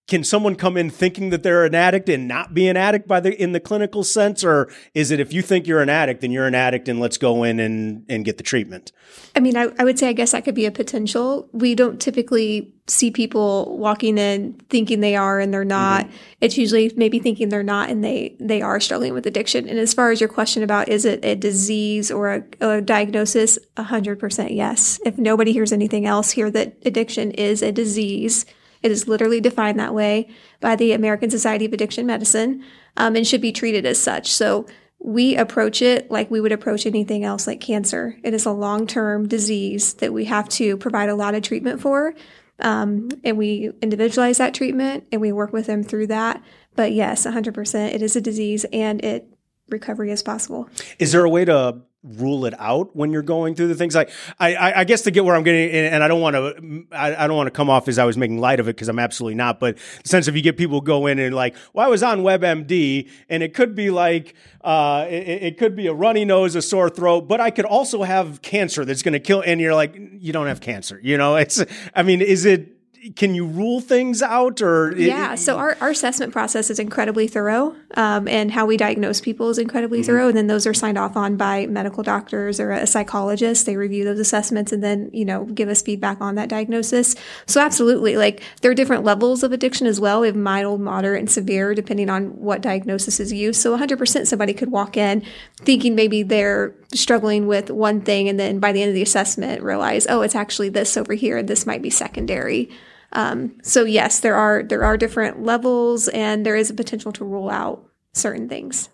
can 0.07 0.23
someone 0.23 0.55
come 0.55 0.77
in 0.77 0.91
thinking 0.91 1.31
that 1.31 1.41
they're 1.41 1.65
an 1.65 1.73
addict 1.73 2.09
and 2.09 2.27
not 2.27 2.53
be 2.53 2.67
an 2.67 2.77
addict 2.77 3.07
by 3.07 3.19
the 3.19 3.41
in 3.41 3.53
the 3.53 3.59
clinical 3.59 4.03
sense? 4.03 4.43
Or 4.43 4.71
is 4.93 5.09
it 5.09 5.19
if 5.19 5.33
you 5.33 5.41
think 5.41 5.65
you're 5.65 5.81
an 5.81 5.89
addict 5.89 6.21
then 6.21 6.31
you're 6.31 6.45
an 6.45 6.55
addict 6.55 6.87
and 6.87 6.99
let's 6.99 7.17
go 7.17 7.43
in 7.43 7.59
and 7.59 8.05
and 8.07 8.23
get 8.23 8.37
the 8.37 8.43
treatment? 8.43 8.91
I 9.35 9.39
mean 9.39 9.57
i, 9.57 9.69
I 9.79 9.83
would 9.83 9.97
say 9.97 10.07
i 10.07 10.13
guess 10.13 10.31
that 10.31 10.45
could 10.45 10.55
be 10.55 10.65
a 10.65 10.71
potential. 10.71 11.49
We 11.51 11.73
don't 11.73 11.99
typically 11.99 12.71
see 12.87 13.09
people 13.09 13.75
walking 13.79 14.19
in 14.19 14.53
thinking 14.69 14.99
they 14.99 15.15
are 15.15 15.39
and 15.39 15.51
they're 15.51 15.65
not. 15.65 16.05
Mm-hmm. 16.05 16.15
it's 16.41 16.57
usually 16.57 16.91
maybe 16.95 17.17
thinking 17.17 17.49
they're 17.49 17.63
not 17.63 17.89
and 17.89 18.03
they 18.03 18.35
they 18.39 18.61
are 18.61 18.79
struggling 18.79 19.13
with 19.13 19.25
addiction. 19.25 19.67
And 19.67 19.79
as 19.79 19.93
far 19.93 20.11
as 20.11 20.21
your 20.21 20.29
question 20.29 20.61
about 20.61 20.87
is 20.87 21.05
it 21.05 21.25
a 21.25 21.35
disease 21.35 22.11
or 22.11 22.29
a, 22.29 22.43
a 22.61 22.81
diagnosis? 22.81 23.57
100% 23.77 24.55
yes. 24.55 24.99
If 25.03 25.17
nobody 25.17 25.51
hears 25.51 25.71
anything 25.71 26.05
else 26.05 26.31
here 26.31 26.51
that 26.51 26.77
addiction 26.85 27.31
is 27.31 27.63
a 27.63 27.71
disease 27.71 28.45
it 28.85 28.91
is 28.91 29.07
literally 29.07 29.41
defined 29.41 29.79
that 29.79 29.95
way 29.95 30.29
by 30.61 30.75
the 30.75 30.91
American 30.91 31.31
Society 31.31 31.65
of 31.65 31.73
Addiction 31.73 32.05
Medicine 32.05 32.63
um, 32.97 33.15
and 33.15 33.25
should 33.25 33.41
be 33.41 33.51
treated 33.51 33.83
as 33.83 33.99
such. 33.99 34.31
So 34.31 34.67
we 34.99 35.35
approach 35.35 35.81
it 35.81 36.11
like 36.11 36.29
we 36.29 36.39
would 36.39 36.51
approach 36.51 36.85
anything 36.85 37.23
else, 37.23 37.47
like 37.47 37.59
cancer. 37.59 38.15
It 38.23 38.35
is 38.35 38.45
a 38.45 38.51
long 38.51 38.85
term 38.85 39.27
disease 39.27 39.95
that 39.95 40.13
we 40.13 40.25
have 40.25 40.47
to 40.49 40.77
provide 40.77 41.09
a 41.09 41.15
lot 41.15 41.33
of 41.33 41.41
treatment 41.41 41.81
for. 41.81 42.13
Um, 42.59 43.09
and 43.23 43.39
we 43.39 43.71
individualize 43.81 44.37
that 44.37 44.53
treatment 44.53 45.07
and 45.11 45.19
we 45.19 45.31
work 45.31 45.51
with 45.51 45.65
them 45.65 45.81
through 45.81 46.07
that. 46.07 46.43
But 46.75 46.91
yes, 46.91 47.25
100%, 47.25 47.91
it 47.91 48.03
is 48.03 48.15
a 48.15 48.21
disease 48.21 48.65
and 48.71 49.03
it 49.03 49.27
recovery 49.67 50.11
is 50.11 50.21
possible. 50.21 50.69
Is 50.99 51.11
there 51.11 51.25
a 51.25 51.29
way 51.29 51.43
to 51.45 51.81
rule 52.05 52.45
it 52.45 52.53
out 52.59 52.95
when 52.95 53.11
you're 53.11 53.23
going 53.23 53.55
through 53.55 53.67
the 53.67 53.75
things. 53.75 53.95
Like 53.95 54.11
I, 54.39 54.81
I, 54.81 54.83
guess 54.83 55.01
to 55.01 55.11
get 55.11 55.25
where 55.25 55.35
I'm 55.35 55.43
getting 55.43 55.71
and 55.71 56.03
I 56.03 56.07
don't 56.07 56.21
want 56.21 56.35
to 56.35 56.85
I, 56.91 57.27
don't 57.27 57.35
want 57.35 57.47
to 57.47 57.51
come 57.51 57.69
off 57.69 57.87
as 57.87 57.97
I 57.97 58.05
was 58.05 58.15
making 58.15 58.37
light 58.37 58.59
of 58.59 58.67
it 58.67 58.75
because 58.75 58.89
I'm 58.89 58.99
absolutely 58.99 59.35
not 59.35 59.59
but 59.59 59.77
the 60.03 60.09
sense 60.09 60.27
of 60.27 60.35
you 60.35 60.41
get 60.41 60.57
people 60.57 60.81
go 60.81 61.07
in 61.07 61.17
and 61.19 61.33
like 61.35 61.55
well 61.73 61.85
I 61.85 61.89
was 61.89 62.03
on 62.03 62.19
WebMD 62.21 63.09
and 63.29 63.41
it 63.41 63.53
could 63.53 63.75
be 63.75 63.89
like 63.89 64.35
uh 64.61 65.05
it, 65.09 65.43
it 65.43 65.57
could 65.57 65.75
be 65.75 65.87
a 65.87 65.93
runny 65.93 66.25
nose 66.25 66.55
a 66.55 66.61
sore 66.61 66.89
throat 66.89 67.27
but 67.27 67.41
I 67.41 67.49
could 67.49 67.65
also 67.65 68.03
have 68.03 68.41
cancer 68.41 68.85
that's 68.85 69.01
going 69.01 69.13
to 69.13 69.19
kill 69.19 69.41
and 69.41 69.59
you're 69.59 69.75
like 69.75 69.95
you 69.95 70.31
don't 70.31 70.47
have 70.47 70.61
cancer 70.61 70.99
you 71.01 71.17
know? 71.17 71.35
It's 71.35 71.63
I 71.95 72.03
mean 72.03 72.21
is 72.21 72.45
it 72.45 72.74
can 73.15 73.35
you 73.35 73.45
rule 73.45 73.79
things 73.79 74.21
out 74.21 74.61
or 74.61 74.95
yeah 74.97 75.33
it, 75.33 75.37
so 75.37 75.57
our, 75.57 75.77
our 75.81 75.89
assessment 75.89 76.31
process 76.31 76.69
is 76.69 76.79
incredibly 76.79 77.27
thorough 77.27 77.75
um, 77.95 78.27
and 78.27 78.51
how 78.51 78.65
we 78.65 78.77
diagnose 78.77 79.21
people 79.21 79.49
is 79.49 79.57
incredibly 79.57 79.99
mm-hmm. 79.99 80.07
thorough 80.07 80.27
and 80.27 80.37
then 80.37 80.47
those 80.47 80.65
are 80.65 80.73
signed 80.73 80.97
off 80.97 81.15
on 81.15 81.37
by 81.37 81.65
medical 81.67 82.03
doctors 82.03 82.59
or 82.59 82.71
a 82.71 82.87
psychologist. 82.87 83.65
They 83.65 83.77
review 83.77 84.03
those 84.03 84.19
assessments 84.19 84.71
and 84.71 84.83
then 84.83 85.09
you 85.13 85.25
know 85.25 85.45
give 85.45 85.69
us 85.69 85.81
feedback 85.81 86.21
on 86.21 86.35
that 86.35 86.49
diagnosis. 86.49 87.15
So 87.45 87.61
absolutely 87.61 88.17
like 88.17 88.43
there 88.61 88.71
are 88.71 88.75
different 88.75 89.03
levels 89.03 89.43
of 89.43 89.51
addiction 89.51 89.87
as 89.87 89.99
well 89.99 90.21
we 90.21 90.27
have 90.27 90.35
mild 90.35 90.81
moderate 90.81 91.19
and 91.19 91.29
severe 91.29 91.73
depending 91.73 92.09
on 92.09 92.27
what 92.39 92.61
diagnosis 92.61 93.19
is 93.19 93.31
used. 93.31 93.61
So 93.61 93.77
100% 93.77 94.27
somebody 94.27 94.53
could 94.53 94.71
walk 94.71 94.97
in 94.97 95.23
thinking 95.57 95.95
maybe 95.95 96.23
they're 96.23 96.73
struggling 96.93 97.47
with 97.47 97.69
one 97.69 98.01
thing 98.01 98.29
and 98.29 98.39
then 98.39 98.59
by 98.59 98.71
the 98.71 98.81
end 98.81 98.89
of 98.89 98.95
the 98.95 99.01
assessment 99.01 99.61
realize 99.61 100.05
oh 100.09 100.21
it's 100.21 100.35
actually 100.35 100.69
this 100.69 100.95
over 100.95 101.13
here 101.13 101.37
and 101.37 101.47
this 101.47 101.65
might 101.65 101.81
be 101.81 101.89
secondary 101.89 102.69
um, 103.15 103.57
so 103.63 103.83
yes, 103.83 104.19
there 104.19 104.35
are 104.35 104.63
there 104.63 104.83
are 104.83 104.97
different 104.97 105.43
levels, 105.43 106.07
and 106.09 106.45
there 106.45 106.55
is 106.55 106.69
a 106.69 106.73
potential 106.73 107.11
to 107.13 107.25
rule 107.25 107.49
out 107.49 107.89
certain 108.13 108.47
things. 108.47 108.89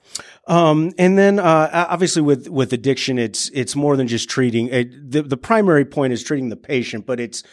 Um, 0.48 0.92
and 0.98 1.18
then, 1.18 1.40
uh, 1.40 1.86
obviously 1.90 2.24
with, 2.24 2.48
with 2.48 2.74
addiction, 2.74 3.20
it's, 3.20 3.50
it's 3.54 3.76
more 3.76 3.96
than 3.96 4.08
just 4.08 4.28
treating 4.30 4.68
it, 4.68 5.12
the, 5.12 5.22
the 5.22 5.38
primary 5.38 5.86
point 5.86 6.12
is 6.12 6.24
treating 6.24 6.50
the 6.50 6.56
patient, 6.56 7.06
but 7.06 7.20
it's, 7.20 7.44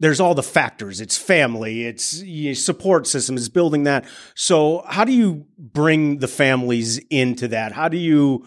there's 0.00 0.20
all 0.20 0.34
the 0.34 0.42
factors. 0.42 1.00
It's 1.00 1.18
family. 1.18 1.84
It's 1.84 2.24
support 2.64 3.06
systems. 3.06 3.42
It's 3.42 3.48
building 3.48 3.82
that. 3.84 4.06
So 4.34 4.84
how 4.88 5.04
do 5.04 5.12
you 5.12 5.46
bring 5.58 6.18
the 6.18 6.28
families 6.28 6.98
into 7.10 7.48
that? 7.48 7.72
How 7.72 7.88
do 7.88 7.98
you, 7.98 8.46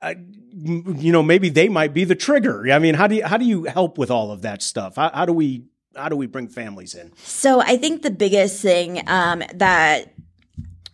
uh, 0.00 0.14
you 0.52 1.12
know, 1.12 1.22
maybe 1.22 1.50
they 1.50 1.68
might 1.68 1.92
be 1.92 2.04
the 2.04 2.14
trigger. 2.14 2.72
I 2.72 2.78
mean, 2.78 2.94
how 2.94 3.08
do 3.08 3.16
you, 3.16 3.26
how 3.26 3.36
do 3.36 3.44
you 3.44 3.64
help 3.64 3.98
with 3.98 4.10
all 4.10 4.30
of 4.30 4.42
that 4.42 4.62
stuff? 4.62 4.96
How, 4.96 5.10
how 5.12 5.26
do 5.26 5.32
we 5.32 5.64
how 5.96 6.08
do 6.08 6.16
we 6.16 6.26
bring 6.26 6.48
families 6.48 6.94
in? 6.94 7.12
So 7.16 7.60
I 7.60 7.76
think 7.76 8.02
the 8.02 8.10
biggest 8.10 8.60
thing 8.60 9.02
um, 9.08 9.42
that 9.54 10.14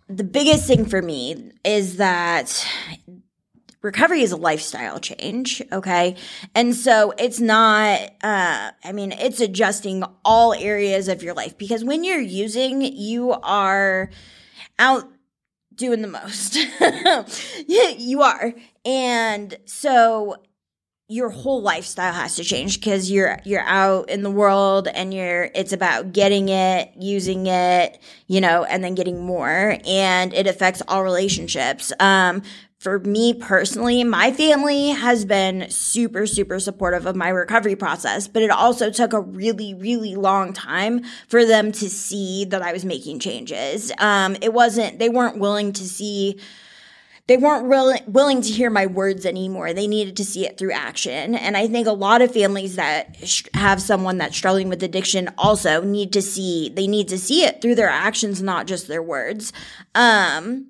the 0.08 0.24
biggest 0.24 0.66
thing 0.66 0.86
for 0.86 1.00
me 1.00 1.52
is 1.64 1.96
that 1.96 2.66
recovery 3.82 4.22
is 4.22 4.32
a 4.32 4.36
lifestyle 4.36 4.98
change 4.98 5.62
okay? 5.72 6.16
And 6.54 6.74
so 6.74 7.12
it's 7.16 7.40
not 7.40 8.00
uh, 8.22 8.72
i 8.84 8.92
mean 8.92 9.12
it's 9.12 9.40
adjusting 9.40 10.04
all 10.24 10.52
areas 10.54 11.08
of 11.08 11.22
your 11.22 11.34
life 11.34 11.56
because 11.56 11.84
when 11.84 12.04
you're 12.04 12.20
using 12.20 12.82
you 12.82 13.32
are 13.32 14.10
out 14.78 15.08
doing 15.80 16.02
the 16.02 16.08
most. 16.08 16.58
You 17.66 18.22
are. 18.22 18.52
And 18.84 19.56
so 19.64 20.36
your 21.10 21.28
whole 21.28 21.60
lifestyle 21.60 22.12
has 22.12 22.36
to 22.36 22.44
change 22.44 22.78
because 22.78 23.10
you're 23.10 23.36
you're 23.44 23.64
out 23.64 24.08
in 24.08 24.22
the 24.22 24.30
world 24.30 24.86
and 24.86 25.12
you're 25.12 25.50
it's 25.56 25.72
about 25.72 26.12
getting 26.12 26.48
it 26.48 26.88
using 26.96 27.48
it 27.48 27.98
you 28.28 28.40
know 28.40 28.62
and 28.62 28.84
then 28.84 28.94
getting 28.94 29.20
more 29.20 29.76
and 29.84 30.32
it 30.32 30.46
affects 30.46 30.80
all 30.86 31.02
relationships. 31.02 31.92
Um 31.98 32.42
for 32.78 33.00
me 33.00 33.34
personally 33.34 34.04
my 34.04 34.32
family 34.32 34.90
has 34.90 35.24
been 35.24 35.68
super 35.68 36.28
super 36.28 36.60
supportive 36.60 37.06
of 37.06 37.16
my 37.16 37.28
recovery 37.28 37.74
process 37.74 38.28
but 38.28 38.42
it 38.42 38.50
also 38.50 38.88
took 38.88 39.12
a 39.12 39.20
really 39.20 39.74
really 39.74 40.14
long 40.14 40.52
time 40.52 41.02
for 41.26 41.44
them 41.44 41.72
to 41.72 41.90
see 41.90 42.44
that 42.44 42.62
i 42.62 42.72
was 42.72 42.84
making 42.84 43.18
changes. 43.18 43.90
Um 43.98 44.36
it 44.40 44.52
wasn't 44.52 45.00
they 45.00 45.08
weren't 45.08 45.38
willing 45.38 45.72
to 45.72 45.82
see 45.82 46.38
they 47.30 47.36
weren't 47.36 47.68
really 47.68 48.00
willing 48.08 48.42
to 48.42 48.52
hear 48.52 48.70
my 48.70 48.86
words 48.86 49.24
anymore. 49.24 49.72
They 49.72 49.86
needed 49.86 50.16
to 50.16 50.24
see 50.24 50.44
it 50.44 50.58
through 50.58 50.72
action. 50.72 51.36
And 51.36 51.56
I 51.56 51.68
think 51.68 51.86
a 51.86 51.92
lot 51.92 52.22
of 52.22 52.32
families 52.32 52.74
that 52.74 53.18
sh- 53.24 53.44
have 53.54 53.80
someone 53.80 54.18
that's 54.18 54.36
struggling 54.36 54.68
with 54.68 54.82
addiction 54.82 55.30
also 55.38 55.80
need 55.80 56.12
to 56.14 56.22
see, 56.22 56.70
they 56.70 56.88
need 56.88 57.06
to 57.06 57.16
see 57.16 57.44
it 57.44 57.62
through 57.62 57.76
their 57.76 57.88
actions, 57.88 58.42
not 58.42 58.66
just 58.66 58.88
their 58.88 59.00
words. 59.00 59.52
Um, 59.94 60.66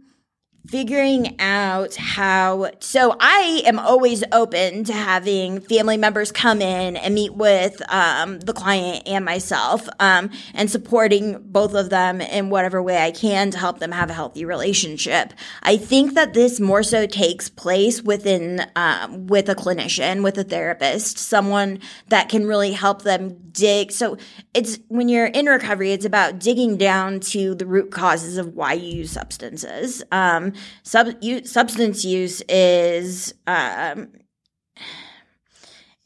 figuring 0.66 1.36
out 1.40 1.94
how 1.96 2.70
so 2.80 3.16
i 3.20 3.62
am 3.64 3.78
always 3.78 4.22
open 4.32 4.84
to 4.84 4.92
having 4.92 5.60
family 5.60 5.96
members 5.96 6.30
come 6.30 6.60
in 6.60 6.96
and 6.96 7.14
meet 7.14 7.34
with 7.34 7.80
um, 7.92 8.38
the 8.40 8.52
client 8.52 9.02
and 9.06 9.24
myself 9.24 9.88
um, 9.98 10.30
and 10.54 10.70
supporting 10.70 11.40
both 11.42 11.74
of 11.74 11.90
them 11.90 12.20
in 12.20 12.50
whatever 12.50 12.82
way 12.82 12.98
i 12.98 13.10
can 13.10 13.50
to 13.50 13.58
help 13.58 13.78
them 13.78 13.92
have 13.92 14.10
a 14.10 14.12
healthy 14.12 14.44
relationship. 14.44 15.32
I 15.62 15.76
think 15.76 16.14
that 16.14 16.34
this 16.34 16.60
more 16.60 16.82
so 16.82 17.06
takes 17.06 17.48
place 17.48 18.02
within 18.02 18.66
um, 18.76 19.26
with 19.26 19.48
a 19.48 19.54
clinician 19.54 20.22
with 20.22 20.38
a 20.38 20.44
therapist 20.44 21.18
someone 21.18 21.80
that 22.08 22.28
can 22.28 22.46
really 22.46 22.72
help 22.72 23.02
them 23.02 23.36
dig. 23.52 23.92
So 23.92 24.16
it's 24.54 24.78
when 24.88 25.08
you're 25.08 25.26
in 25.26 25.46
recovery 25.46 25.92
it's 25.92 26.04
about 26.04 26.38
digging 26.38 26.76
down 26.76 27.20
to 27.20 27.54
the 27.54 27.66
root 27.66 27.90
causes 27.90 28.36
of 28.36 28.54
why 28.54 28.74
you 28.74 28.98
use 28.98 29.10
substances. 29.10 30.02
Um, 30.12 30.49
sub, 30.82 31.22
substance 31.44 32.04
use 32.04 32.42
is 32.48 33.34
um, 33.46 34.12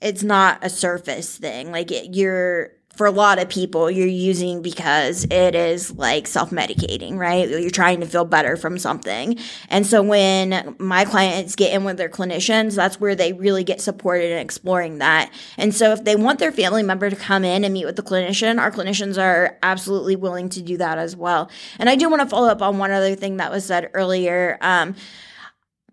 it's 0.00 0.22
not 0.22 0.58
a 0.62 0.70
surface 0.70 1.38
thing. 1.38 1.72
Like 1.72 1.90
it, 1.90 2.14
you're 2.14 2.72
for 2.96 3.06
a 3.06 3.10
lot 3.10 3.38
of 3.38 3.48
people 3.48 3.90
you're 3.90 4.06
using 4.06 4.62
because 4.62 5.24
it 5.30 5.54
is 5.54 5.92
like 5.96 6.26
self-medicating 6.26 7.16
right? 7.16 7.48
You're 7.48 7.70
trying 7.70 8.00
to 8.00 8.06
feel 8.06 8.24
better 8.24 8.56
from 8.56 8.78
something. 8.78 9.38
And 9.68 9.86
so 9.86 10.02
when 10.02 10.76
my 10.78 11.04
clients 11.04 11.56
get 11.56 11.72
in 11.72 11.84
with 11.84 11.96
their 11.96 12.08
clinicians 12.08 12.76
that's 12.76 13.00
where 13.00 13.14
they 13.14 13.32
really 13.32 13.64
get 13.64 13.80
supported 13.80 14.30
in 14.30 14.38
exploring 14.38 14.98
that. 14.98 15.32
And 15.58 15.74
so 15.74 15.92
if 15.92 16.04
they 16.04 16.16
want 16.16 16.38
their 16.38 16.52
family 16.52 16.82
member 16.82 17.10
to 17.10 17.16
come 17.16 17.44
in 17.44 17.64
and 17.64 17.74
meet 17.74 17.86
with 17.86 17.96
the 17.96 18.02
clinician 18.02 18.60
our 18.60 18.70
clinicians 18.70 19.20
are 19.20 19.58
absolutely 19.62 20.16
willing 20.16 20.48
to 20.50 20.62
do 20.62 20.76
that 20.76 20.98
as 20.98 21.16
well. 21.16 21.50
And 21.78 21.88
i 21.88 21.96
do 21.96 22.08
want 22.08 22.22
to 22.22 22.28
follow 22.28 22.48
up 22.48 22.62
on 22.62 22.78
one 22.78 22.90
other 22.90 23.14
thing 23.14 23.38
that 23.38 23.50
was 23.50 23.64
said 23.64 23.90
earlier. 23.94 24.58
Um, 24.60 24.94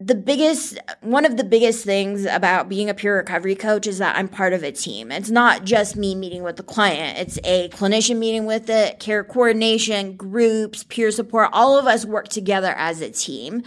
the 0.03 0.15
biggest 0.15 0.79
one 1.01 1.25
of 1.25 1.37
the 1.37 1.43
biggest 1.43 1.85
things 1.85 2.25
about 2.25 2.67
being 2.67 2.89
a 2.89 2.93
peer 2.93 3.17
recovery 3.17 3.55
coach 3.55 3.85
is 3.85 3.99
that 3.99 4.15
I'm 4.17 4.27
part 4.27 4.53
of 4.53 4.63
a 4.63 4.71
team. 4.71 5.11
It's 5.11 5.29
not 5.29 5.63
just 5.63 5.95
me 5.95 6.15
meeting 6.15 6.41
with 6.43 6.55
the 6.55 6.63
client. 6.63 7.19
It's 7.19 7.37
a 7.43 7.69
clinician 7.69 8.17
meeting 8.17 8.45
with 8.45 8.69
it, 8.69 8.99
care 8.99 9.23
coordination, 9.23 10.15
groups, 10.15 10.83
peer 10.83 11.11
support. 11.11 11.49
All 11.53 11.77
of 11.77 11.85
us 11.85 12.05
work 12.05 12.29
together 12.29 12.73
as 12.77 13.01
a 13.01 13.11
team. 13.11 13.63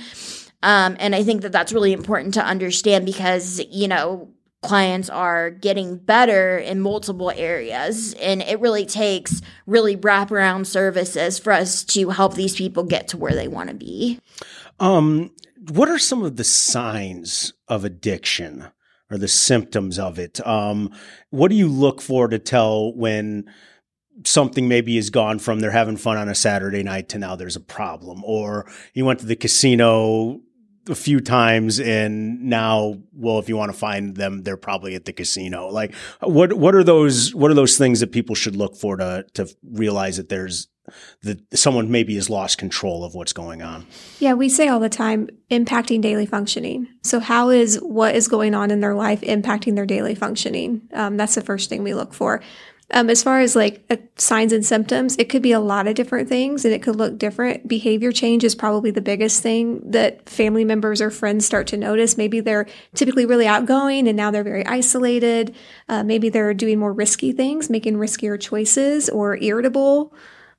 Um, 0.63 0.97
and 0.99 1.15
I 1.15 1.23
think 1.23 1.43
that 1.43 1.53
that's 1.53 1.73
really 1.73 1.93
important 1.93 2.35
to 2.35 2.45
understand 2.45 3.05
because, 3.05 3.61
you 3.71 3.87
know, 3.87 4.31
clients 4.63 5.11
are 5.11 5.51
getting 5.51 5.99
better 5.99 6.57
in 6.57 6.81
multiple 6.81 7.31
areas. 7.37 8.15
And 8.15 8.43
it 8.43 8.61
really 8.61 8.87
takes 8.87 9.41
really 9.67 9.97
wraparound 9.97 10.67
services 10.67 11.39
for 11.39 11.53
us 11.53 11.85
to 11.85 12.11
help 12.11 12.35
these 12.35 12.57
people 12.57 12.83
get 12.83 13.09
to 13.09 13.19
where 13.19 13.35
they 13.35 13.47
want 13.47 13.69
to 13.69 13.75
be. 13.75 14.19
Um, 14.81 15.31
what 15.71 15.89
are 15.89 15.99
some 15.99 16.23
of 16.23 16.37
the 16.37 16.45
signs 16.45 17.53
of 17.69 17.85
addiction 17.85 18.67
or 19.11 19.19
the 19.19 19.29
symptoms 19.29 19.99
of 19.99 20.19
it? 20.19 20.45
Um, 20.47 20.93
what 21.31 21.49
do 21.49 21.55
you 21.55 21.69
look 21.69 22.01
for 22.01 22.29
to 22.29 22.39
tell 22.39 22.95
when 22.95 23.51
something 24.25 24.69
maybe 24.69 24.97
is 24.97 25.11
gone 25.11 25.39
from 25.39 25.61
they're 25.61 25.71
having 25.71 25.97
fun 25.97 26.17
on 26.17 26.29
a 26.29 26.35
Saturday 26.35 26.83
night 26.83 27.09
to 27.11 27.19
now 27.19 27.35
there's 27.37 27.57
a 27.57 27.61
problem, 27.61 28.23
or 28.25 28.71
you 28.93 29.05
went 29.05 29.21
to 29.21 29.27
the 29.27 29.37
casino 29.37 30.41
a 30.89 30.95
few 30.95 31.19
times 31.19 31.81
and 31.81 32.43
now 32.43 32.99
well 33.15 33.39
if 33.39 33.49
you 33.49 33.57
want 33.57 33.73
to 33.73 33.79
find 33.79 34.17
them 34.17 34.43
they're 34.43 34.57
probably 34.57 34.95
at 34.95 35.07
the 35.07 35.15
casino 35.15 35.69
like 35.69 35.95
what 36.21 36.53
what 36.53 36.75
are 36.75 36.85
those 36.85 37.35
what 37.35 37.51
are 37.51 37.55
those 37.55 37.79
things 37.79 38.01
that 38.01 38.13
people 38.13 38.35
should 38.35 38.55
look 38.55 38.77
for 38.77 38.97
to 38.99 39.25
to 39.33 39.49
realize 39.63 40.19
that 40.19 40.29
there's 40.29 40.69
that 41.23 41.41
someone 41.57 41.91
maybe 41.91 42.15
has 42.15 42.29
lost 42.29 42.59
control 42.59 43.05
of 43.05 43.15
what's 43.15 43.33
going 43.33 43.63
on. 43.63 43.87
Yeah, 44.19 44.35
we 44.35 44.49
say 44.49 44.69
all 44.69 44.81
the 44.81 44.89
time 44.89 45.29
impacting 45.51 46.01
daily 46.01 46.27
functioning. 46.27 46.89
So, 47.03 47.21
how 47.21 47.51
is 47.51 47.77
what 47.77 48.15
is 48.15 48.29
going 48.29 48.55
on 48.55 48.71
in 48.71 48.81
their 48.81 48.95
life 48.95 49.21
impacting 49.23 49.75
their 49.75 49.87
daily 49.87 50.15
functioning? 50.15 50.83
Um, 50.93 51.17
that's 51.17 51.35
the 51.35 51.41
first 51.41 51.69
thing 51.69 51.83
we 51.83 51.95
look 51.95 52.15
for. 52.15 52.43
Um, 52.91 53.09
as 53.09 53.23
far 53.23 53.41
as 53.41 53.57
like 53.57 53.83
uh, 53.89 53.97
signs 54.17 54.53
and 54.53 54.65
symptoms, 54.65 55.17
it 55.19 55.31
could 55.31 55.41
be 55.41 55.53
a 55.53 55.61
lot 55.61 55.87
of 55.87 55.95
different 55.95 56.29
things 56.29 56.65
and 56.65 56.75
it 56.75 56.83
could 56.83 56.97
look 56.97 57.19
different. 57.19 57.67
Behavior 57.67 58.13
change 58.13 58.45
is 58.45 58.55
probably 58.55 58.91
the 58.91 59.01
biggest 59.01 59.43
thing 59.43 59.91
that 59.91 60.29
family 60.29 60.65
members 60.65 61.01
or 61.01 61.11
friends 61.11 61.47
start 61.47 61.67
to 61.69 61.79
notice. 61.79 62.19
Maybe 62.19 62.41
they're 62.41 62.67
typically 62.95 63.25
really 63.25 63.47
outgoing 63.47 64.07
and 64.07 64.17
now 64.17 64.31
they're 64.31 64.45
very 64.45 64.67
isolated. 64.67 65.55
Uh, 65.89 66.05
maybe 66.05 66.29
they're 66.29 66.53
doing 66.53 66.79
more 66.79 66.93
risky 66.93 67.33
things, 67.33 67.71
making 67.71 67.95
riskier 67.95 68.39
choices 68.39 69.09
or 69.09 69.39
irritable. 69.39 70.13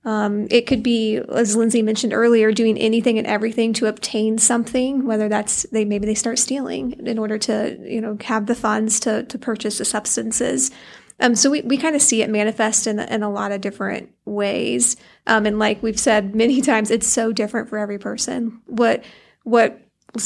Um, 0.06 0.48
it 0.52 0.68
could 0.68 0.84
be, 0.84 1.18
as 1.18 1.56
Lindsay 1.56 1.82
mentioned 1.82 2.14
earlier, 2.14 2.52
doing 2.52 2.78
anything 2.78 3.18
and 3.18 3.26
everything 3.26 3.74
to 3.74 3.88
obtain 3.88 4.38
something, 4.38 5.06
whether 5.06 5.28
that's 5.28 5.64
they 5.72 5.84
maybe 5.84 6.06
they 6.06 6.14
start 6.14 6.38
stealing 6.38 6.94
in 7.06 7.18
order 7.18 7.40
to 7.40 7.78
you 7.82 8.02
know 8.02 8.18
have 8.24 8.46
the 8.46 8.56
funds 8.56 9.00
to 9.02 9.24
to 9.24 9.38
purchase 9.40 9.80
the 9.80 9.86
substances. 9.86 10.72
Um, 11.20 11.36
so 11.36 11.50
we, 11.50 11.62
we 11.62 11.78
kind 11.78 11.96
of 11.96 12.02
see 12.02 12.22
it 12.22 12.30
manifest 12.30 12.88
in, 12.88 13.00
in 13.00 13.24
a 13.24 13.30
lot 13.30 13.52
of 13.52 13.62
different 13.62 14.10
ways. 14.26 14.98
Um, 15.28 15.46
and 15.46 15.58
like 15.60 15.82
we've 15.82 16.00
said 16.00 16.36
many 16.36 16.62
times, 16.72 16.92
it's 16.92 17.08
so 17.08 17.32
different 17.32 17.70
for 17.70 17.78
every 17.78 17.98
person. 17.98 18.62
What 18.68 19.04
what 19.44 19.82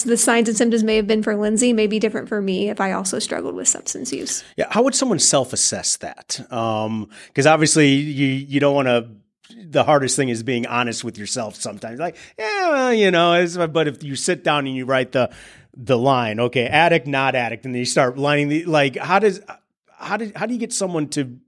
the 0.05 0.17
signs 0.17 0.47
and 0.47 0.57
symptoms 0.57 0.83
may 0.83 0.97
have 0.97 1.07
been 1.07 1.23
for 1.23 1.35
Lindsay 1.35 1.73
may 1.73 1.87
be 1.87 1.99
different 1.99 2.29
for 2.29 2.41
me 2.41 2.69
if 2.69 2.79
I 2.79 2.91
also 2.91 3.17
struggled 3.17 3.55
with 3.55 3.67
substance 3.67 4.11
use. 4.13 4.43
Yeah, 4.55 4.67
how 4.69 4.83
would 4.83 4.93
someone 4.93 5.17
self-assess 5.17 5.97
that? 5.97 6.37
Because 6.37 6.47
um, 6.85 7.07
obviously 7.47 7.87
you 7.87 8.27
you 8.27 8.59
don't 8.59 8.75
want 8.75 8.87
to 8.87 9.09
the 9.57 9.83
hardest 9.83 10.15
thing 10.15 10.29
is 10.29 10.43
being 10.43 10.65
honest 10.67 11.03
with 11.03 11.17
yourself 11.17 11.55
sometimes. 11.55 11.99
Like, 11.99 12.15
yeah, 12.38 12.69
well, 12.69 12.93
you 12.93 13.12
know, 13.12 13.67
but 13.67 13.88
if 13.88 14.03
you 14.03 14.15
sit 14.15 14.43
down 14.43 14.67
and 14.67 14.75
you 14.75 14.85
write 14.85 15.12
the 15.12 15.31
the 15.75 15.97
line, 15.97 16.39
okay, 16.39 16.65
addict, 16.67 17.07
not 17.07 17.35
addict, 17.35 17.65
and 17.65 17.73
then 17.73 17.79
you 17.79 17.85
start 17.85 18.17
lining 18.17 18.49
the 18.49 18.65
like, 18.65 18.97
how 18.97 19.19
does 19.19 19.41
how 19.97 20.17
do 20.17 20.31
how 20.35 20.45
do 20.45 20.53
you 20.53 20.59
get 20.59 20.73
someone 20.73 21.07
to 21.09 21.39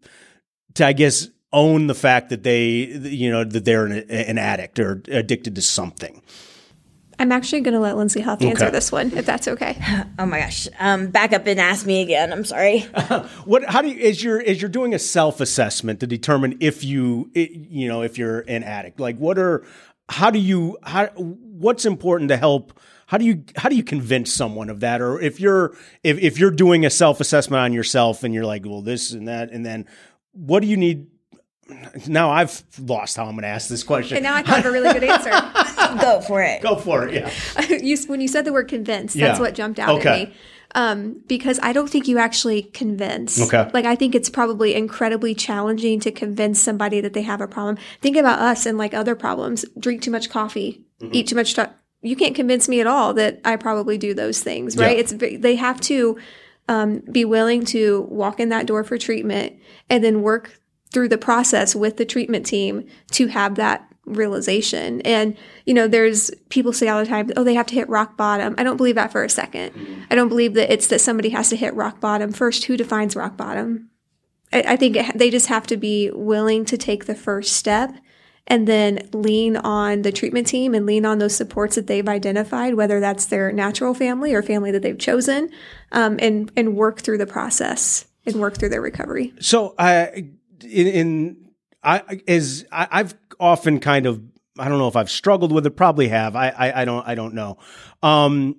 to 0.76 0.86
I 0.86 0.94
guess 0.94 1.28
own 1.54 1.88
the 1.88 1.96
fact 1.96 2.30
that 2.30 2.44
they 2.44 2.86
you 2.86 3.32
know 3.32 3.44
that 3.44 3.66
they're 3.66 3.86
an, 3.86 4.10
an 4.10 4.38
addict 4.38 4.80
or 4.80 5.02
addicted 5.08 5.56
to 5.56 5.62
something? 5.62 6.22
I'm 7.22 7.32
actually 7.32 7.62
going 7.62 7.76
to 7.76 7.80
let 7.80 7.98
Lindsay 7.98 8.20
Huff 8.20 8.42
answer 8.42 8.66
okay. 8.66 8.72
this 8.72 8.92
one, 8.92 9.16
if 9.16 9.28
that's 9.28 9.48
okay. 9.48 9.78
Oh 10.20 10.26
my 10.26 10.40
gosh! 10.40 10.68
Um, 10.80 11.08
back 11.08 11.34
up 11.34 11.48
and 11.48 11.60
ask 11.60 11.86
me 11.86 12.02
again. 12.02 12.32
I'm 12.32 12.44
sorry. 12.46 12.80
what? 13.46 13.64
How 13.66 13.82
do 13.82 13.90
you? 13.90 13.98
Is 13.98 14.24
you're 14.24 14.40
is 14.40 14.62
you're 14.62 14.70
doing 14.70 14.94
a 14.94 15.00
self 15.00 15.42
assessment 15.42 16.00
to 16.02 16.08
determine 16.08 16.58
if 16.60 16.84
you 16.84 17.30
you 17.34 17.88
know 17.88 18.04
if 18.04 18.18
you're 18.18 18.42
an 18.42 18.64
addict? 18.64 19.00
Like, 19.00 19.18
what 19.18 19.40
are? 19.40 19.66
How 20.10 20.30
do 20.30 20.38
you? 20.38 20.78
How? 20.84 21.08
What's 21.16 21.86
important 21.86 22.30
to 22.30 22.38
help? 22.38 22.80
How 23.08 23.18
do 23.18 23.26
you 23.26 23.44
how 23.56 23.70
do 23.70 23.76
you 23.76 23.84
convince 23.84 24.34
someone 24.34 24.70
of 24.70 24.82
that? 24.82 25.02
Or 25.02 25.20
if 25.20 25.40
you're 25.40 25.76
if 26.04 26.20
if 26.20 26.38
you're 26.38 26.52
doing 26.52 26.86
a 26.86 26.90
self 26.90 27.20
assessment 27.20 27.62
on 27.62 27.74
yourself 27.74 28.24
and 28.24 28.34
you're 28.34 28.46
like, 28.46 28.66
well, 28.66 28.82
this 28.82 29.12
and 29.12 29.28
that, 29.28 29.52
and 29.52 29.66
then 29.66 29.88
what 30.34 30.62
do 30.62 30.68
you 30.68 30.78
need 30.78 31.08
now 32.08 32.32
I've 32.32 32.64
lost 32.80 33.18
how 33.18 33.26
I'm 33.26 33.32
going 33.32 33.44
to 33.44 33.48
ask 33.48 33.70
this 33.70 33.84
question. 33.84 34.18
And 34.18 34.24
now 34.24 34.36
I 34.36 34.42
have 34.44 34.66
a 34.66 34.72
really 34.72 34.92
good 34.94 35.04
answer. 35.04 35.32
Go 36.00 36.22
for 36.22 36.42
it. 36.42 36.62
Go 36.62 36.76
for 36.76 37.08
it. 37.08 37.14
Yeah. 37.14 37.78
you, 37.82 37.98
when 38.08 38.22
you 38.22 38.28
said 38.28 38.46
the 38.46 38.54
word 38.54 38.68
convinced, 38.68 39.18
that's 39.18 39.38
yeah. 39.38 39.42
what 39.42 39.56
jumped 39.56 39.80
out 39.80 40.00
okay. 40.00 40.10
at 40.10 40.30
me. 40.30 40.36
Um, 40.74 41.22
because 41.28 41.60
I 41.62 41.74
don't 41.74 41.90
think 41.90 42.08
you 42.08 42.18
actually 42.18 42.64
convince. 42.64 43.42
Okay. 43.42 43.70
Like 43.74 43.86
I 43.86 43.96
think 43.96 44.16
it's 44.16 44.30
probably 44.30 44.74
incredibly 44.74 45.36
challenging 45.36 46.00
to 46.02 46.12
convince 46.12 46.62
somebody 46.62 47.02
that 47.02 47.14
they 47.14 47.24
have 47.24 47.42
a 47.42 47.48
problem. 47.48 47.78
Think 48.00 48.16
about 48.16 48.40
us 48.40 48.66
and 48.66 48.78
like 48.78 48.94
other 48.94 49.16
problems. 49.16 49.66
Drink 49.78 50.02
too 50.02 50.12
much 50.12 50.30
coffee, 50.30 50.86
mm-hmm. 51.02 51.14
eat 51.14 51.28
too 51.28 51.36
much 51.36 51.52
stuff. 51.52 51.72
You 52.02 52.16
can't 52.16 52.36
convince 52.36 52.70
me 52.70 52.80
at 52.80 52.88
all 52.88 53.14
that 53.16 53.42
I 53.44 53.58
probably 53.58 53.98
do 53.98 54.14
those 54.14 54.42
things, 54.42 54.78
right? 54.78 54.96
Yeah. 54.96 55.04
It's 55.04 55.42
they 55.42 55.56
have 55.58 55.82
to 55.82 56.18
um, 56.70 57.00
be 57.12 57.26
willing 57.26 57.66
to 57.66 58.04
walk 58.10 58.40
in 58.40 58.50
that 58.50 58.66
door 58.66 58.84
for 58.84 58.98
treatment 58.98 59.60
and 59.90 60.04
then 60.04 60.22
work 60.22 60.58
through 60.92 61.10
the 61.10 61.18
process 61.18 61.76
with 61.76 61.98
the 61.98 62.06
treatment 62.06 62.46
team 62.46 62.86
to 63.12 63.28
have 63.28 63.56
that 63.56 63.91
realization. 64.06 65.02
And, 65.02 65.38
you 65.66 65.74
know, 65.74 65.88
there's 65.88 66.32
people 66.50 66.74
say 66.74 66.88
all 66.88 67.00
the 67.00 67.06
time, 67.06 67.32
oh, 67.38 67.44
they 67.44 67.54
have 67.54 67.68
to 67.68 67.76
hit 67.76 67.88
rock 67.90 68.18
bottom. 68.18 68.56
I 68.58 68.64
don't 68.64 68.78
believe 68.78 68.96
that 68.96 69.12
for 69.12 69.24
a 69.24 69.28
2nd 69.28 70.06
I 70.10 70.16
don't 70.16 70.30
believe 70.30 70.54
that 70.56 70.72
it's 70.72 70.88
that 70.88 71.02
somebody 71.02 71.30
has 71.30 71.50
to 71.50 71.56
hit 71.56 71.74
rock 71.76 72.00
bottom. 72.00 72.32
First, 72.32 72.66
who 72.66 72.78
defines 72.78 73.16
rock 73.16 73.38
bottom? 73.38 73.90
I, 74.52 74.64
I 74.70 74.76
think 74.76 74.96
it, 74.96 75.18
they 75.18 75.30
just 75.30 75.48
have 75.48 75.68
to 75.68 75.78
be 75.78 76.10
willing 76.12 76.66
to 76.66 76.78
take 76.78 77.06
the 77.06 77.16
first 77.16 77.56
step 77.56 77.96
and 78.48 78.68
then 78.68 79.08
lean 79.14 79.56
on 79.56 80.02
the 80.02 80.12
treatment 80.12 80.48
team 80.48 80.74
and 80.74 80.86
lean 80.86 81.06
on 81.06 81.20
those 81.20 81.36
supports 81.36 81.76
that 81.76 81.88
they've 81.88 82.10
identified, 82.10 82.74
whether 82.74 83.00
that's 83.00 83.28
their 83.28 83.52
natural 83.52 83.94
family 83.94 84.34
or 84.34 84.42
family 84.42 84.72
that 84.72 84.82
they've 84.82 84.98
chosen, 84.98 85.50
um, 85.92 86.18
and, 86.20 86.52
and 86.58 86.76
work 86.76 87.00
through 87.00 87.20
the 87.20 87.28
process 87.28 88.06
and 88.26 88.36
work 88.38 88.58
through 88.58 88.70
their 88.70 88.82
recovery. 88.82 89.34
So 89.40 89.76
I, 89.78 90.32
in, 90.64 90.88
in 90.88 91.51
I 91.84 92.22
is 92.28 92.66
I, 92.72 92.88
I've 92.92 93.16
often 93.40 93.80
kind 93.80 94.06
of 94.06 94.22
I 94.60 94.68
don't 94.68 94.78
know 94.78 94.88
if 94.88 94.96
I've 94.96 95.10
struggled 95.10 95.52
with 95.52 95.66
it. 95.66 95.72
Probably 95.72 96.10
have. 96.10 96.36
I 96.36 96.50
I, 96.50 96.82
I 96.82 96.86
don't 96.86 97.08
I 97.08 97.16
don't 97.16 97.34
know. 97.34 97.58
Um, 98.04 98.58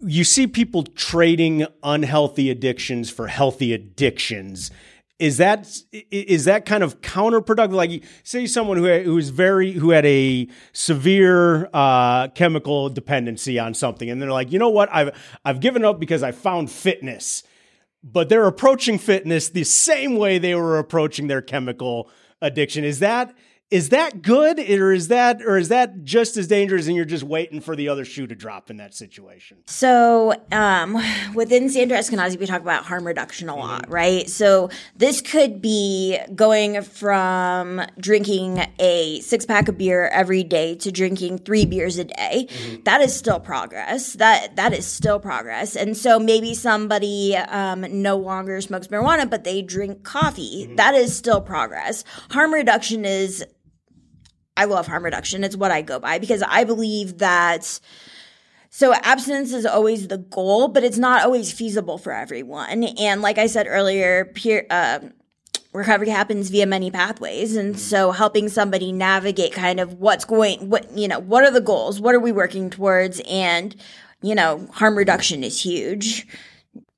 you 0.00 0.24
see 0.24 0.46
people 0.46 0.82
trading 0.82 1.66
unhealthy 1.82 2.50
addictions 2.50 3.10
for 3.10 3.28
healthy 3.28 3.72
addictions. 3.72 4.70
Is 5.18 5.38
that 5.38 5.66
is 5.92 6.44
that 6.44 6.66
kind 6.66 6.82
of 6.82 7.00
counterproductive? 7.00 7.72
Like, 7.72 8.04
say 8.22 8.46
someone 8.46 8.76
who 8.76 8.98
who's 9.00 9.30
very 9.30 9.72
who 9.72 9.90
had 9.90 10.04
a 10.04 10.46
severe 10.72 11.70
uh, 11.72 12.28
chemical 12.28 12.90
dependency 12.90 13.58
on 13.58 13.72
something, 13.72 14.10
and 14.10 14.20
they're 14.20 14.30
like, 14.30 14.52
you 14.52 14.58
know 14.58 14.68
what, 14.68 14.90
I've 14.92 15.18
I've 15.42 15.60
given 15.60 15.86
up 15.86 15.98
because 15.98 16.22
I 16.22 16.32
found 16.32 16.70
fitness 16.70 17.44
but 18.12 18.28
they're 18.28 18.46
approaching 18.46 18.98
fitness 18.98 19.48
the 19.48 19.64
same 19.64 20.16
way 20.16 20.38
they 20.38 20.54
were 20.54 20.78
approaching 20.78 21.26
their 21.26 21.42
chemical 21.42 22.08
addiction. 22.40 22.84
Is 22.84 23.00
that 23.00 23.34
is 23.68 23.88
that 23.88 24.22
good 24.22 24.60
or 24.60 24.92
is 24.92 25.08
that 25.08 25.42
or 25.42 25.58
is 25.58 25.70
that 25.70 26.04
just 26.04 26.36
as 26.36 26.46
dangerous 26.46 26.86
and 26.86 26.94
you're 26.94 27.04
just 27.04 27.24
waiting 27.24 27.60
for 27.60 27.74
the 27.74 27.88
other 27.88 28.04
shoe 28.04 28.24
to 28.24 28.34
drop 28.36 28.70
in 28.70 28.76
that 28.76 28.94
situation? 28.94 29.58
So 29.66 30.34
um, 30.52 31.02
within 31.34 31.68
sandra 31.68 31.98
eskenazi 31.98 32.38
we 32.38 32.46
talk 32.46 32.62
about 32.62 32.84
harm 32.84 33.04
reduction 33.04 33.48
a 33.48 33.56
lot 33.56 33.82
mm-hmm. 33.82 33.92
right? 33.92 34.30
So 34.30 34.70
this 34.94 35.20
could 35.20 35.60
be 35.60 36.16
going 36.32 36.80
from 36.82 37.82
drinking 37.98 38.64
a 38.78 39.18
six 39.20 39.44
pack 39.44 39.68
of 39.68 39.76
beer 39.76 40.06
every 40.08 40.44
day 40.44 40.76
to 40.76 40.92
drinking 40.92 41.38
three 41.38 41.66
beers 41.66 41.98
a 41.98 42.04
day. 42.04 42.46
Mm-hmm. 42.48 42.82
that 42.84 43.00
is 43.00 43.16
still 43.16 43.40
progress. 43.40 44.12
That 44.12 44.54
that 44.54 44.74
is 44.74 44.86
still 44.86 45.18
progress. 45.18 45.74
And 45.74 45.96
so 45.96 46.20
maybe 46.20 46.54
somebody 46.54 47.36
um, 47.36 47.84
no 48.00 48.16
longer 48.16 48.60
smokes 48.60 48.86
marijuana 48.86 49.28
but 49.28 49.42
they 49.42 49.60
drink 49.60 50.04
coffee. 50.04 50.66
Mm-hmm. 50.66 50.76
that 50.76 50.94
is 50.94 51.16
still 51.16 51.40
progress. 51.40 52.04
Harm 52.30 52.54
reduction 52.54 53.04
is 53.04 53.44
I 54.56 54.64
love 54.64 54.86
harm 54.86 55.04
reduction. 55.04 55.44
It's 55.44 55.56
what 55.56 55.70
I 55.70 55.82
go 55.82 55.98
by 55.98 56.18
because 56.18 56.42
I 56.42 56.64
believe 56.64 57.18
that. 57.18 57.80
So 58.68 58.92
abstinence 58.92 59.54
is 59.54 59.64
always 59.64 60.08
the 60.08 60.18
goal, 60.18 60.68
but 60.68 60.84
it's 60.84 60.98
not 60.98 61.24
always 61.24 61.50
feasible 61.50 61.96
for 61.96 62.12
everyone. 62.12 62.84
And 62.84 63.22
like 63.22 63.38
I 63.38 63.46
said 63.46 63.66
earlier, 63.66 64.26
peer, 64.26 64.66
uh, 64.68 64.98
recovery 65.72 66.08
happens 66.08 66.50
via 66.50 66.66
many 66.66 66.90
pathways, 66.90 67.56
and 67.56 67.78
so 67.78 68.10
helping 68.10 68.48
somebody 68.48 68.92
navigate 68.92 69.52
kind 69.52 69.78
of 69.78 69.94
what's 69.94 70.24
going, 70.24 70.68
what 70.68 70.90
you 70.96 71.08
know, 71.08 71.20
what 71.20 71.44
are 71.44 71.50
the 71.50 71.60
goals, 71.60 72.00
what 72.00 72.14
are 72.14 72.20
we 72.20 72.32
working 72.32 72.70
towards, 72.70 73.20
and 73.28 73.76
you 74.22 74.34
know, 74.34 74.66
harm 74.72 74.96
reduction 74.96 75.44
is 75.44 75.60
huge. 75.60 76.26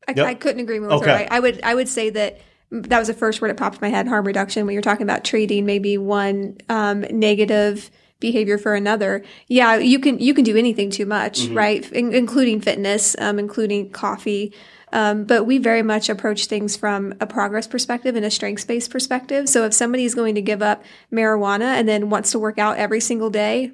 I, 0.06 0.14
yep. 0.16 0.26
I 0.26 0.34
couldn't 0.34 0.60
agree 0.60 0.78
more 0.78 0.88
with 0.88 1.02
okay. 1.02 1.24
her. 1.24 1.32
I, 1.32 1.36
I 1.36 1.40
would 1.40 1.62
I 1.62 1.74
would 1.74 1.88
say 1.88 2.10
that 2.10 2.40
that 2.70 2.98
was 2.98 3.08
the 3.08 3.14
first 3.14 3.40
word 3.40 3.48
that 3.48 3.56
popped 3.56 3.76
in 3.76 3.80
my 3.82 3.88
head 3.88 4.06
harm 4.06 4.26
reduction 4.26 4.66
when 4.66 4.72
you're 4.72 4.82
talking 4.82 5.04
about 5.04 5.24
trading 5.24 5.64
maybe 5.64 5.96
one 5.96 6.56
um, 6.68 7.00
negative 7.10 7.90
behavior 8.20 8.58
for 8.58 8.74
another 8.74 9.24
yeah 9.46 9.76
you 9.76 9.98
can 9.98 10.18
you 10.18 10.34
can 10.34 10.44
do 10.44 10.56
anything 10.56 10.90
too 10.90 11.06
much 11.06 11.42
mm-hmm. 11.42 11.56
right 11.56 11.92
In, 11.92 12.12
including 12.12 12.60
fitness 12.60 13.16
um, 13.18 13.38
including 13.38 13.90
coffee 13.90 14.52
um, 14.92 15.24
but 15.24 15.44
we 15.44 15.58
very 15.58 15.82
much 15.82 16.08
approach 16.08 16.46
things 16.46 16.76
from 16.76 17.14
a 17.20 17.26
progress 17.26 17.66
perspective 17.66 18.16
and 18.16 18.24
a 18.24 18.30
strengths 18.30 18.64
based 18.64 18.90
perspective. 18.90 19.48
So 19.48 19.64
if 19.64 19.74
somebody 19.74 20.04
is 20.04 20.14
going 20.14 20.34
to 20.34 20.42
give 20.42 20.62
up 20.62 20.82
marijuana 21.12 21.74
and 21.74 21.88
then 21.88 22.10
wants 22.10 22.30
to 22.32 22.38
work 22.38 22.58
out 22.58 22.76
every 22.78 23.00
single 23.00 23.30
day, 23.30 23.72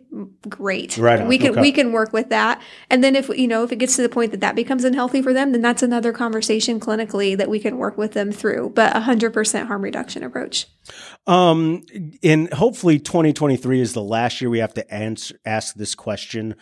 great. 0.49 0.97
Right. 0.97 1.27
We 1.27 1.39
can 1.39 1.53
okay. 1.53 1.61
we 1.61 1.73
can 1.73 1.93
work 1.93 2.13
with 2.13 2.31
that. 2.31 2.61
And 2.91 3.03
then 3.03 3.17
if 3.17 3.29
you 3.29 3.49
know 3.49 3.65
if 3.65 3.73
it 3.73 3.77
gets 3.77 3.97
to 3.97 4.03
the 4.03 4.09
point 4.09 4.31
that 4.33 4.41
that 4.41 4.55
becomes 4.55 4.85
unhealthy 4.85 5.23
for 5.23 5.33
them, 5.33 5.53
then 5.53 5.63
that's 5.63 5.83
another 5.83 6.13
conversation 6.13 6.81
clinically 6.81 7.37
that 7.37 7.49
we 7.49 7.59
can 7.61 7.79
work 7.79 7.97
with 7.99 8.13
them 8.13 8.33
through. 8.33 8.73
But 8.75 8.97
a 8.97 9.01
hundred 9.01 9.33
percent 9.33 9.69
harm 9.69 9.83
reduction 9.83 10.23
approach. 10.23 10.67
Um, 11.27 11.83
and 12.23 12.53
hopefully 12.53 12.99
2023 12.99 13.81
is 13.81 13.93
the 13.95 14.03
last 14.03 14.41
year 14.41 14.51
we 14.51 14.59
have 14.59 14.75
to 14.75 14.95
answer 14.95 15.39
ask 15.45 15.75
this 15.75 15.95
question. 15.95 16.55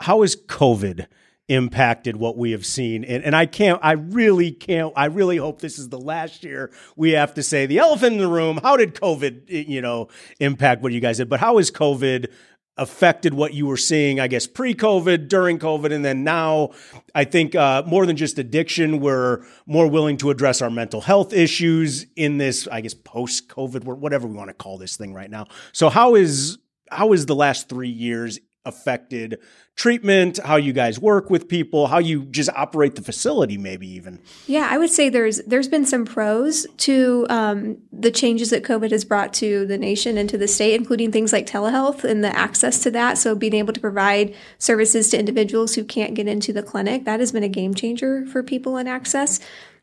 How 0.00 0.22
is 0.22 0.36
COVID? 0.36 1.06
Impacted 1.48 2.16
what 2.16 2.36
we 2.36 2.50
have 2.50 2.66
seen. 2.66 3.04
And, 3.04 3.22
and 3.22 3.36
I 3.36 3.46
can't, 3.46 3.78
I 3.82 3.92
really 3.92 4.50
can't, 4.50 4.92
I 4.96 5.06
really 5.06 5.36
hope 5.36 5.60
this 5.60 5.78
is 5.78 5.88
the 5.88 5.98
last 5.98 6.42
year 6.42 6.72
we 6.96 7.12
have 7.12 7.34
to 7.34 7.42
say 7.42 7.66
the 7.66 7.78
elephant 7.78 8.14
in 8.14 8.18
the 8.18 8.28
room. 8.28 8.58
How 8.62 8.76
did 8.76 8.94
COVID, 8.94 9.68
you 9.68 9.80
know, 9.80 10.08
impact 10.40 10.82
what 10.82 10.92
you 10.92 11.00
guys 11.00 11.18
did? 11.18 11.28
But 11.28 11.40
how 11.40 11.58
has 11.58 11.70
COVID 11.70 12.32
affected 12.78 13.32
what 13.32 13.54
you 13.54 13.66
were 13.66 13.76
seeing, 13.76 14.20
I 14.20 14.26
guess, 14.26 14.46
pre 14.46 14.74
COVID, 14.74 15.28
during 15.28 15.58
COVID, 15.58 15.92
and 15.92 16.04
then 16.04 16.24
now? 16.24 16.70
I 17.14 17.24
think 17.24 17.54
uh, 17.54 17.84
more 17.86 18.06
than 18.06 18.16
just 18.16 18.38
addiction, 18.38 19.00
we're 19.00 19.44
more 19.66 19.88
willing 19.88 20.16
to 20.18 20.30
address 20.30 20.60
our 20.60 20.70
mental 20.70 21.00
health 21.00 21.32
issues 21.32 22.06
in 22.16 22.38
this, 22.38 22.66
I 22.70 22.80
guess, 22.80 22.94
post 22.94 23.48
COVID, 23.48 23.84
whatever 23.84 24.26
we 24.26 24.34
want 24.34 24.48
to 24.48 24.54
call 24.54 24.78
this 24.78 24.96
thing 24.96 25.14
right 25.14 25.30
now. 25.30 25.46
So, 25.72 25.88
how 25.88 26.16
is 26.16 26.58
how 26.90 27.12
is 27.12 27.26
the 27.26 27.34
last 27.34 27.68
three 27.68 27.88
years 27.88 28.38
affected 28.66 29.38
treatment, 29.76 30.38
how 30.38 30.56
you 30.56 30.72
guys 30.72 30.98
work 30.98 31.28
with 31.30 31.48
people, 31.48 31.86
how 31.86 31.98
you 31.98 32.24
just 32.24 32.48
operate 32.56 32.94
the 32.94 33.02
facility, 33.02 33.58
maybe 33.58 33.86
even. 33.86 34.18
Yeah, 34.46 34.68
I 34.70 34.78
would 34.78 34.90
say 34.90 35.08
there's 35.08 35.38
there's 35.44 35.68
been 35.68 35.84
some 35.84 36.04
pros 36.04 36.66
to 36.78 37.26
um, 37.28 37.78
the 37.92 38.10
changes 38.10 38.50
that 38.50 38.64
COVID 38.64 38.90
has 38.90 39.04
brought 39.04 39.32
to 39.34 39.66
the 39.66 39.78
nation 39.78 40.18
and 40.18 40.28
to 40.30 40.38
the 40.38 40.48
state, 40.48 40.74
including 40.74 41.12
things 41.12 41.32
like 41.32 41.46
telehealth 41.46 42.04
and 42.04 42.24
the 42.24 42.34
access 42.36 42.82
to 42.82 42.90
that. 42.92 43.18
So 43.18 43.34
being 43.34 43.54
able 43.54 43.72
to 43.72 43.80
provide 43.80 44.34
services 44.58 45.10
to 45.10 45.18
individuals 45.18 45.74
who 45.74 45.84
can't 45.84 46.14
get 46.14 46.26
into 46.26 46.52
the 46.52 46.62
clinic 46.62 47.04
that 47.04 47.20
has 47.20 47.32
been 47.32 47.44
a 47.44 47.48
game 47.48 47.74
changer 47.74 48.26
for 48.26 48.42
people 48.42 48.76
in 48.76 48.88
access. 48.88 49.40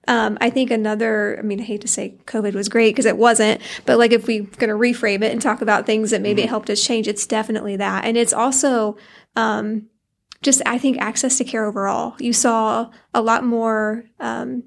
Um, 0.07 0.37
I 0.41 0.49
think 0.49 0.69
another, 0.69 1.37
I 1.39 1.43
mean, 1.43 1.61
I 1.61 1.63
hate 1.63 1.81
to 1.81 1.87
say 1.87 2.17
COVID 2.25 2.53
was 2.53 2.67
great 2.67 2.91
because 2.91 3.05
it 3.05 3.17
wasn't, 3.17 3.61
but 3.85 3.97
like 3.97 4.11
if 4.11 4.27
we're 4.27 4.43
going 4.43 4.69
to 4.69 4.75
reframe 4.75 5.23
it 5.23 5.31
and 5.31 5.41
talk 5.41 5.61
about 5.61 5.85
things 5.85 6.11
that 6.11 6.21
maybe 6.21 6.41
mm-hmm. 6.41 6.47
it 6.47 6.49
helped 6.49 6.69
us 6.69 6.85
change, 6.85 7.07
it's 7.07 7.25
definitely 7.25 7.77
that. 7.77 8.03
And 8.03 8.17
it's 8.17 8.33
also 8.33 8.97
um, 9.35 9.87
just, 10.41 10.61
I 10.65 10.77
think, 10.77 10.99
access 10.99 11.37
to 11.37 11.45
care 11.45 11.65
overall. 11.65 12.15
You 12.19 12.33
saw 12.33 12.89
a 13.13 13.21
lot 13.21 13.45
more 13.45 14.03
um, 14.19 14.63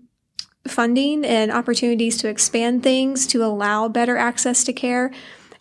funding 0.66 1.25
and 1.25 1.53
opportunities 1.53 2.16
to 2.18 2.29
expand 2.29 2.83
things 2.83 3.27
to 3.29 3.44
allow 3.44 3.88
better 3.88 4.16
access 4.16 4.64
to 4.64 4.72
care. 4.72 5.12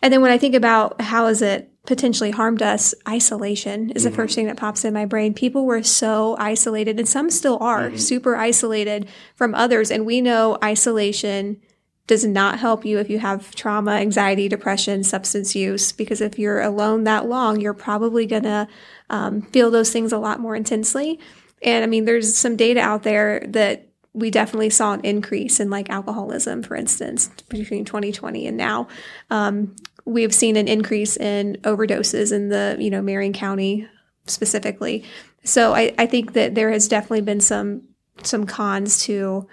And 0.02 0.12
then 0.12 0.22
when 0.22 0.32
I 0.32 0.38
think 0.38 0.54
about 0.54 1.00
how 1.00 1.26
is 1.26 1.42
it 1.42 1.70
potentially 1.86 2.30
harmed 2.30 2.62
us, 2.62 2.94
isolation 3.08 3.90
is 3.90 4.02
mm-hmm. 4.02 4.10
the 4.10 4.16
first 4.16 4.34
thing 4.34 4.46
that 4.46 4.56
pops 4.56 4.84
in 4.84 4.92
my 4.92 5.06
brain. 5.06 5.34
People 5.34 5.64
were 5.64 5.82
so 5.82 6.36
isolated, 6.38 6.98
and 6.98 7.08
some 7.08 7.30
still 7.30 7.58
are 7.60 7.88
mm-hmm. 7.88 7.96
super 7.96 8.36
isolated 8.36 9.08
from 9.34 9.54
others. 9.54 9.90
And 9.90 10.04
we 10.04 10.20
know 10.20 10.58
isolation 10.62 11.60
does 12.06 12.24
not 12.24 12.58
help 12.58 12.84
you 12.84 12.98
if 12.98 13.10
you 13.10 13.18
have 13.18 13.54
trauma, 13.54 13.92
anxiety, 13.92 14.48
depression, 14.48 15.02
substance 15.02 15.56
use, 15.56 15.90
because 15.92 16.20
if 16.20 16.38
you're 16.38 16.60
alone 16.60 17.04
that 17.04 17.26
long, 17.26 17.60
you're 17.60 17.74
probably 17.74 18.26
going 18.26 18.44
to 18.44 18.68
um, 19.10 19.42
feel 19.42 19.70
those 19.70 19.92
things 19.92 20.12
a 20.12 20.18
lot 20.18 20.38
more 20.38 20.54
intensely. 20.54 21.18
And 21.62 21.82
I 21.82 21.86
mean, 21.86 22.04
there's 22.04 22.36
some 22.36 22.56
data 22.56 22.80
out 22.80 23.02
there 23.02 23.44
that 23.48 23.88
we 24.16 24.30
definitely 24.30 24.70
saw 24.70 24.94
an 24.94 25.02
increase 25.02 25.60
in 25.60 25.68
like 25.68 25.90
alcoholism, 25.90 26.62
for 26.62 26.74
instance, 26.74 27.28
between 27.50 27.84
2020 27.84 28.46
and 28.46 28.56
now. 28.56 28.88
Um, 29.30 29.76
we 30.06 30.22
have 30.22 30.34
seen 30.34 30.56
an 30.56 30.68
increase 30.68 31.16
in 31.18 31.58
overdoses 31.62 32.32
in 32.32 32.48
the 32.48 32.76
you 32.78 32.90
know 32.90 33.02
Marion 33.02 33.34
County 33.34 33.86
specifically. 34.26 35.04
So 35.44 35.74
I, 35.74 35.94
I 35.98 36.06
think 36.06 36.32
that 36.32 36.54
there 36.54 36.70
has 36.70 36.88
definitely 36.88 37.20
been 37.20 37.40
some 37.40 37.82
some 38.22 38.46
cons 38.46 39.04
to 39.04 39.46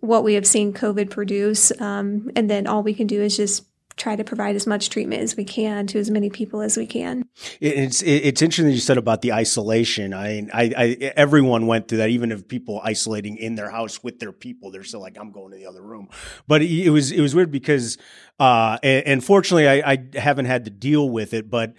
what 0.00 0.22
we 0.22 0.34
have 0.34 0.46
seen 0.46 0.72
COVID 0.72 1.10
produce, 1.10 1.72
um, 1.80 2.30
and 2.36 2.48
then 2.48 2.66
all 2.66 2.82
we 2.82 2.94
can 2.94 3.06
do 3.06 3.20
is 3.20 3.36
just 3.36 3.66
try 3.96 4.16
to 4.16 4.24
provide 4.24 4.56
as 4.56 4.66
much 4.66 4.90
treatment 4.90 5.22
as 5.22 5.36
we 5.36 5.44
can 5.44 5.86
to 5.86 5.98
as 5.98 6.10
many 6.10 6.28
people 6.28 6.60
as 6.60 6.76
we 6.76 6.86
can. 6.86 7.24
It's 7.60 8.02
it's 8.02 8.42
interesting 8.42 8.66
that 8.66 8.72
you 8.72 8.80
said 8.80 8.98
about 8.98 9.22
the 9.22 9.32
isolation. 9.32 10.12
I, 10.12 10.46
I, 10.52 10.72
I 10.76 11.12
everyone 11.16 11.66
went 11.66 11.88
through 11.88 11.98
that. 11.98 12.10
Even 12.10 12.32
if 12.32 12.48
people 12.48 12.80
isolating 12.82 13.36
in 13.36 13.54
their 13.54 13.70
house 13.70 14.02
with 14.02 14.18
their 14.18 14.32
people, 14.32 14.70
they're 14.70 14.84
still 14.84 15.00
like, 15.00 15.16
I'm 15.18 15.32
going 15.32 15.52
to 15.52 15.56
the 15.56 15.66
other 15.66 15.82
room. 15.82 16.08
But 16.48 16.62
it 16.62 16.90
was 16.90 17.12
it 17.12 17.20
was 17.20 17.34
weird 17.34 17.50
because, 17.50 17.98
uh, 18.40 18.78
and, 18.82 19.06
and 19.06 19.24
fortunately, 19.24 19.68
I, 19.68 19.92
I 19.92 20.18
haven't 20.18 20.46
had 20.46 20.64
to 20.64 20.70
deal 20.70 21.08
with 21.08 21.32
it. 21.34 21.48
But 21.48 21.74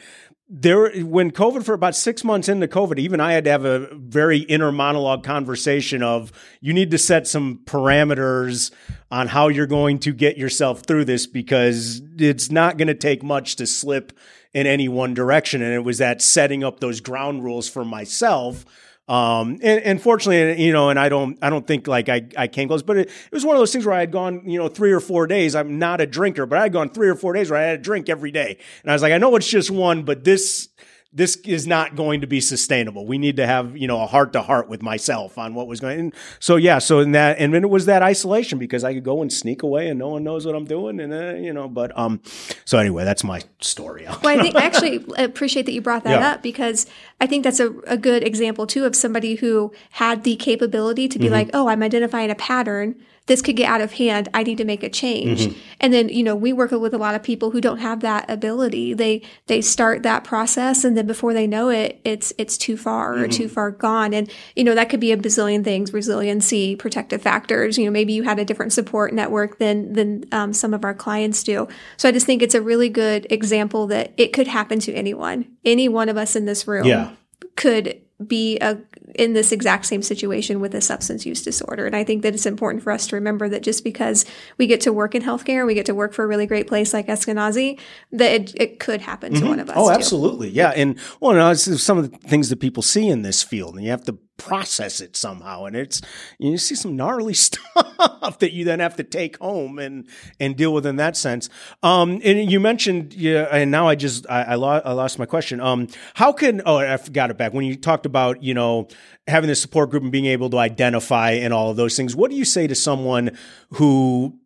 there 0.48 0.92
when 1.04 1.32
covid 1.32 1.64
for 1.64 1.74
about 1.74 1.96
six 1.96 2.24
months 2.24 2.48
into 2.48 2.68
covid 2.68 3.00
even 3.00 3.20
i 3.20 3.34
had 3.34 3.46
to 3.46 3.50
have 3.50 3.66
a 3.66 3.88
very 3.96 4.38
inner 4.40 4.72
monologue 4.72 5.24
conversation 5.24 6.04
of 6.04 6.32
you 6.62 6.72
need 6.72 6.92
to 6.92 7.00
set 7.00 7.26
some 7.26 7.60
parameters 7.66 8.72
on 9.10 9.28
how 9.28 9.48
you're 9.48 9.66
going 9.66 9.98
to 9.98 10.12
get 10.12 10.38
yourself 10.38 10.82
through 10.82 11.06
this 11.06 11.26
because 11.26 12.02
it's 12.18 12.52
not 12.52 12.78
going 12.78 12.88
to 12.88 12.94
take 12.94 13.24
much 13.24 13.56
to 13.56 13.66
slip 13.66 14.14
in 14.56 14.66
any 14.66 14.88
one 14.88 15.14
direction. 15.14 15.62
And 15.62 15.74
it 15.74 15.84
was 15.84 16.00
that 16.00 16.22
setting 16.22 16.64
up 16.64 16.80
those 16.80 17.02
ground 17.02 17.44
rules 17.44 17.70
for 17.70 17.86
myself 17.86 18.66
um, 19.08 19.60
and, 19.62 19.82
and 19.84 20.02
fortunately, 20.02 20.64
you 20.64 20.74
know, 20.74 20.90
and 20.90 21.00
I 21.00 21.10
don't, 21.10 21.38
I 21.42 21.52
don't 21.52 21.66
think 21.68 21.88
like 21.88 22.10
I, 22.10 22.28
I 22.36 22.48
came 22.48 22.68
close, 22.68 22.82
but 22.82 22.98
it, 22.98 23.08
it 23.08 23.32
was 23.32 23.46
one 23.46 23.56
of 23.56 23.60
those 23.60 23.72
things 23.72 23.86
where 23.86 23.94
I 23.96 24.00
had 24.00 24.12
gone, 24.12 24.50
you 24.50 24.58
know, 24.58 24.68
three 24.68 24.92
or 24.92 25.00
four 25.00 25.28
days. 25.28 25.54
I'm 25.54 25.78
not 25.78 26.02
a 26.02 26.08
drinker, 26.08 26.48
but 26.48 26.58
I 26.58 26.64
had 26.64 26.74
gone 26.74 26.90
three 26.90 27.08
or 27.08 27.16
four 27.16 27.34
days 27.34 27.52
where 27.52 27.60
I 27.60 27.64
had 27.64 27.80
a 27.80 27.82
drink 27.82 28.10
every 28.10 28.32
day. 28.32 28.58
And 28.82 28.92
I 28.92 28.96
was 28.96 29.04
like, 29.04 29.14
I 29.14 29.20
know 29.20 29.36
it's 29.36 29.48
just 29.48 29.70
one, 29.70 30.04
but 30.04 30.24
this, 30.24 30.70
this 31.16 31.38
is 31.38 31.66
not 31.66 31.96
going 31.96 32.20
to 32.20 32.28
be 32.28 32.42
sustainable. 32.42 33.06
We 33.06 33.18
need 33.18 33.38
to 33.38 33.48
have, 33.48 33.78
you 33.78 33.88
know, 33.88 34.02
a 34.02 34.06
heart 34.06 34.34
to 34.34 34.42
heart 34.42 34.68
with 34.68 34.84
myself 34.84 35.38
on 35.38 35.54
what 35.54 35.66
was 35.66 35.80
going. 35.80 35.98
And 35.98 36.14
so 36.42 36.58
yeah, 36.58 36.78
so 36.80 37.00
in 37.00 37.14
that, 37.14 37.40
and 37.40 37.54
then 37.54 37.64
it 37.64 37.70
was 37.70 37.86
that 37.86 38.04
isolation 38.04 38.60
because 38.60 38.84
I 38.84 38.94
could 38.94 39.06
go 39.06 39.22
and 39.22 39.32
sneak 39.32 39.64
away 39.64 39.88
and 39.88 39.98
no 39.98 40.10
one 40.10 40.26
knows 40.26 40.46
what 40.46 40.56
I'm 40.56 40.66
doing, 40.66 41.00
and 41.00 41.14
uh, 41.14 41.36
you 41.36 41.54
know. 41.54 41.70
But 41.70 41.98
um, 41.98 42.22
so 42.66 42.78
anyway, 42.78 43.06
that's 43.06 43.24
my 43.24 43.42
story. 43.62 44.06
well, 44.24 44.38
I 44.38 44.42
think 44.42 44.56
actually 44.56 45.06
appreciate 45.18 45.66
that 45.68 45.72
you 45.72 45.82
brought 45.82 46.04
that 46.04 46.20
yeah. 46.20 46.32
up 46.32 46.44
because 46.44 46.86
I 47.22 47.28
think 47.28 47.46
that's 47.46 47.62
a, 47.62 47.72
a 47.88 47.98
good 47.98 48.22
example 48.22 48.68
too 48.68 48.84
of 48.84 48.94
somebody 48.94 49.36
who 49.36 49.72
had 49.92 50.26
the 50.26 50.36
capability 50.36 51.08
to 51.08 51.18
be 51.18 51.26
mm-hmm. 51.26 51.34
like, 51.34 51.50
oh, 51.54 51.70
I'm 51.70 51.82
identifying 51.82 52.30
a 52.30 52.36
pattern 52.36 52.96
this 53.28 53.42
could 53.42 53.56
get 53.56 53.68
out 53.68 53.82
of 53.82 53.94
hand. 53.94 54.30
I 54.36 54.44
need 54.44 54.60
to 54.60 54.66
make 54.66 54.84
a 54.84 54.90
change. 54.90 55.48
Mm-hmm. 55.48 55.60
And 55.80 55.94
then, 55.94 56.10
you 56.10 56.24
know, 56.24 56.36
we 56.36 56.54
work 56.54 56.70
with 56.72 56.94
a 56.94 56.98
lot 57.00 57.16
of 57.16 57.24
people 57.24 57.52
who 57.52 57.60
don't 57.60 57.80
have 57.80 58.02
that 58.02 58.30
ability. 58.30 58.94
They 58.94 59.24
they 59.48 59.62
start 59.62 60.04
that 60.04 60.24
process 60.24 60.84
and 60.84 60.96
then 60.96 61.08
before 61.08 61.34
they 61.34 61.48
know 61.48 61.70
it, 61.70 62.00
it's 62.04 62.34
it's 62.38 62.58
too 62.58 62.78
far 62.78 63.14
or 63.14 63.18
Mm-hmm. 63.26 63.30
too 63.32 63.50
far 63.50 63.72
gone. 63.72 64.14
And, 64.14 64.32
you 64.56 64.64
know, 64.64 64.76
that 64.76 64.90
could 64.90 65.00
be 65.00 65.12
a 65.12 65.18
bazillion 65.18 65.64
things, 65.64 65.92
resiliency, 65.92 66.76
protective 66.76 67.22
factors. 67.22 67.78
You 67.78 67.86
know, 67.86 67.92
maybe 67.92 68.14
you 68.14 68.24
had 68.24 68.38
a 68.38 68.46
different 68.46 68.74
support 68.74 69.14
network 69.14 69.58
than 69.58 69.94
than 69.94 70.26
um, 70.32 70.54
some 70.54 70.74
of 70.74 70.86
our 70.86 70.94
clients 70.94 71.44
do. 71.44 71.68
So 71.98 72.08
I 72.08 72.12
just 72.12 72.26
think 72.28 72.44
it's 72.44 72.56
a 72.56 72.62
really 72.62 72.90
good 72.90 73.26
example 73.32 73.88
that 73.88 74.14
it 74.18 74.34
could 74.34 74.48
happen 74.48 74.80
to 74.82 74.94
anyone. 74.94 75.46
Any 75.64 75.90
one 75.90 76.10
of 76.10 76.18
us 76.18 76.36
in 76.36 76.46
this 76.46 76.68
room 76.68 76.86
Yeah. 76.86 77.12
could 77.56 78.02
be 78.26 78.58
a, 78.60 78.78
in 79.14 79.34
this 79.34 79.52
exact 79.52 79.86
same 79.86 80.02
situation 80.02 80.60
with 80.60 80.74
a 80.74 80.82
substance 80.82 81.26
use 81.26 81.44
disorder. 81.44 81.86
And 81.86 81.96
I 81.96 82.04
think 82.04 82.24
that 82.24 82.34
it's 82.34 82.46
important 82.46 82.84
for 82.84 82.92
us 82.92 83.08
to 83.08 83.16
remember 83.16 83.48
that 83.50 83.62
just 83.62 83.84
because 83.84 84.26
we 84.58 84.68
get 84.68 84.82
to 84.82 84.92
work 84.92 85.14
in 85.14 85.22
healthcare, 85.22 85.60
and 85.60 85.68
we 85.68 85.76
get 85.76 85.86
to 85.86 85.96
work 85.96 86.14
for 86.14 86.24
a 86.24 86.28
really 86.28 86.48
great 86.48 86.68
place 86.68 86.94
like 86.94 87.08
Eskenazi, 87.08 87.80
that 88.12 88.32
it, 88.32 88.54
it 88.56 88.80
could 88.80 89.02
happen 89.02 89.34
to 89.34 89.40
mm-hmm. 89.40 89.50
one 89.50 89.60
of 89.60 89.70
us. 89.70 89.76
Oh, 89.78 89.90
too. 89.90 89.96
absolutely. 89.96 90.50
Yeah. 90.50 90.72
And 90.76 90.98
well, 91.20 91.34
no, 91.34 91.52
it's 91.52 91.82
some 91.82 91.98
of 91.98 92.10
the 92.10 92.18
things 92.18 92.50
that 92.50 92.60
people 92.60 92.84
see 92.84 93.08
in 93.08 93.22
this 93.22 93.44
field, 93.44 93.76
and 93.76 93.84
you 93.84 93.92
have 93.92 94.06
to 94.06 94.18
process 94.38 95.02
it 95.02 95.16
somehow. 95.16 95.66
And 95.66 95.76
it's, 95.76 96.02
you 96.40 96.58
see 96.58 96.76
some 96.76 96.96
gnarly 96.96 97.34
stuff 97.46 98.40
that 98.40 98.54
you 98.54 98.66
then 98.66 98.80
have 98.80 98.96
to 98.98 99.04
take 99.04 99.38
home 99.38 99.80
and, 99.80 100.08
and 100.40 100.56
deal 100.56 100.74
with 100.74 100.86
in 100.86 100.98
that 100.98 101.18
sense. 101.18 101.50
Um, 101.84 102.22
and 102.24 102.52
you 102.52 102.60
mentioned, 102.60 103.14
yeah, 103.14 103.48
and 103.52 103.72
now 103.72 103.88
I 103.88 103.96
just, 103.96 104.26
I, 104.30 104.44
I, 104.44 104.56
I 104.56 104.92
lost 104.92 105.20
my 105.20 105.26
question. 105.26 105.60
Um, 105.60 105.88
how 106.14 106.32
can, 106.32 106.62
oh, 106.66 106.78
I 106.78 106.98
forgot 106.98 107.32
it 107.32 107.38
back. 107.38 107.54
When 107.54 107.66
you 107.66 107.76
talked 107.76 108.06
about, 108.06 108.44
you 108.44 108.54
know, 108.54 108.88
having 109.28 109.48
the 109.48 109.56
support 109.56 109.90
group 109.90 110.04
and 110.04 110.12
being 110.12 110.26
able 110.26 110.50
to 110.52 110.58
identify 110.58 111.32
and 111.32 111.54
all 111.54 111.72
of 111.72 111.78
those 111.78 111.96
things, 111.96 112.16
what 112.16 112.30
do 112.30 112.38
you 112.38 112.46
say 112.46 112.68
to 112.68 112.76
someone 112.76 113.38
who 113.72 114.40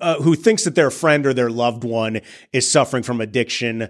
uh, 0.00 0.16
who 0.16 0.34
thinks 0.34 0.64
that 0.64 0.74
their 0.74 0.90
friend 0.90 1.24
or 1.24 1.32
their 1.32 1.48
loved 1.48 1.84
one 1.84 2.20
is 2.52 2.70
suffering 2.70 3.02
from 3.02 3.20
addiction 3.20 3.88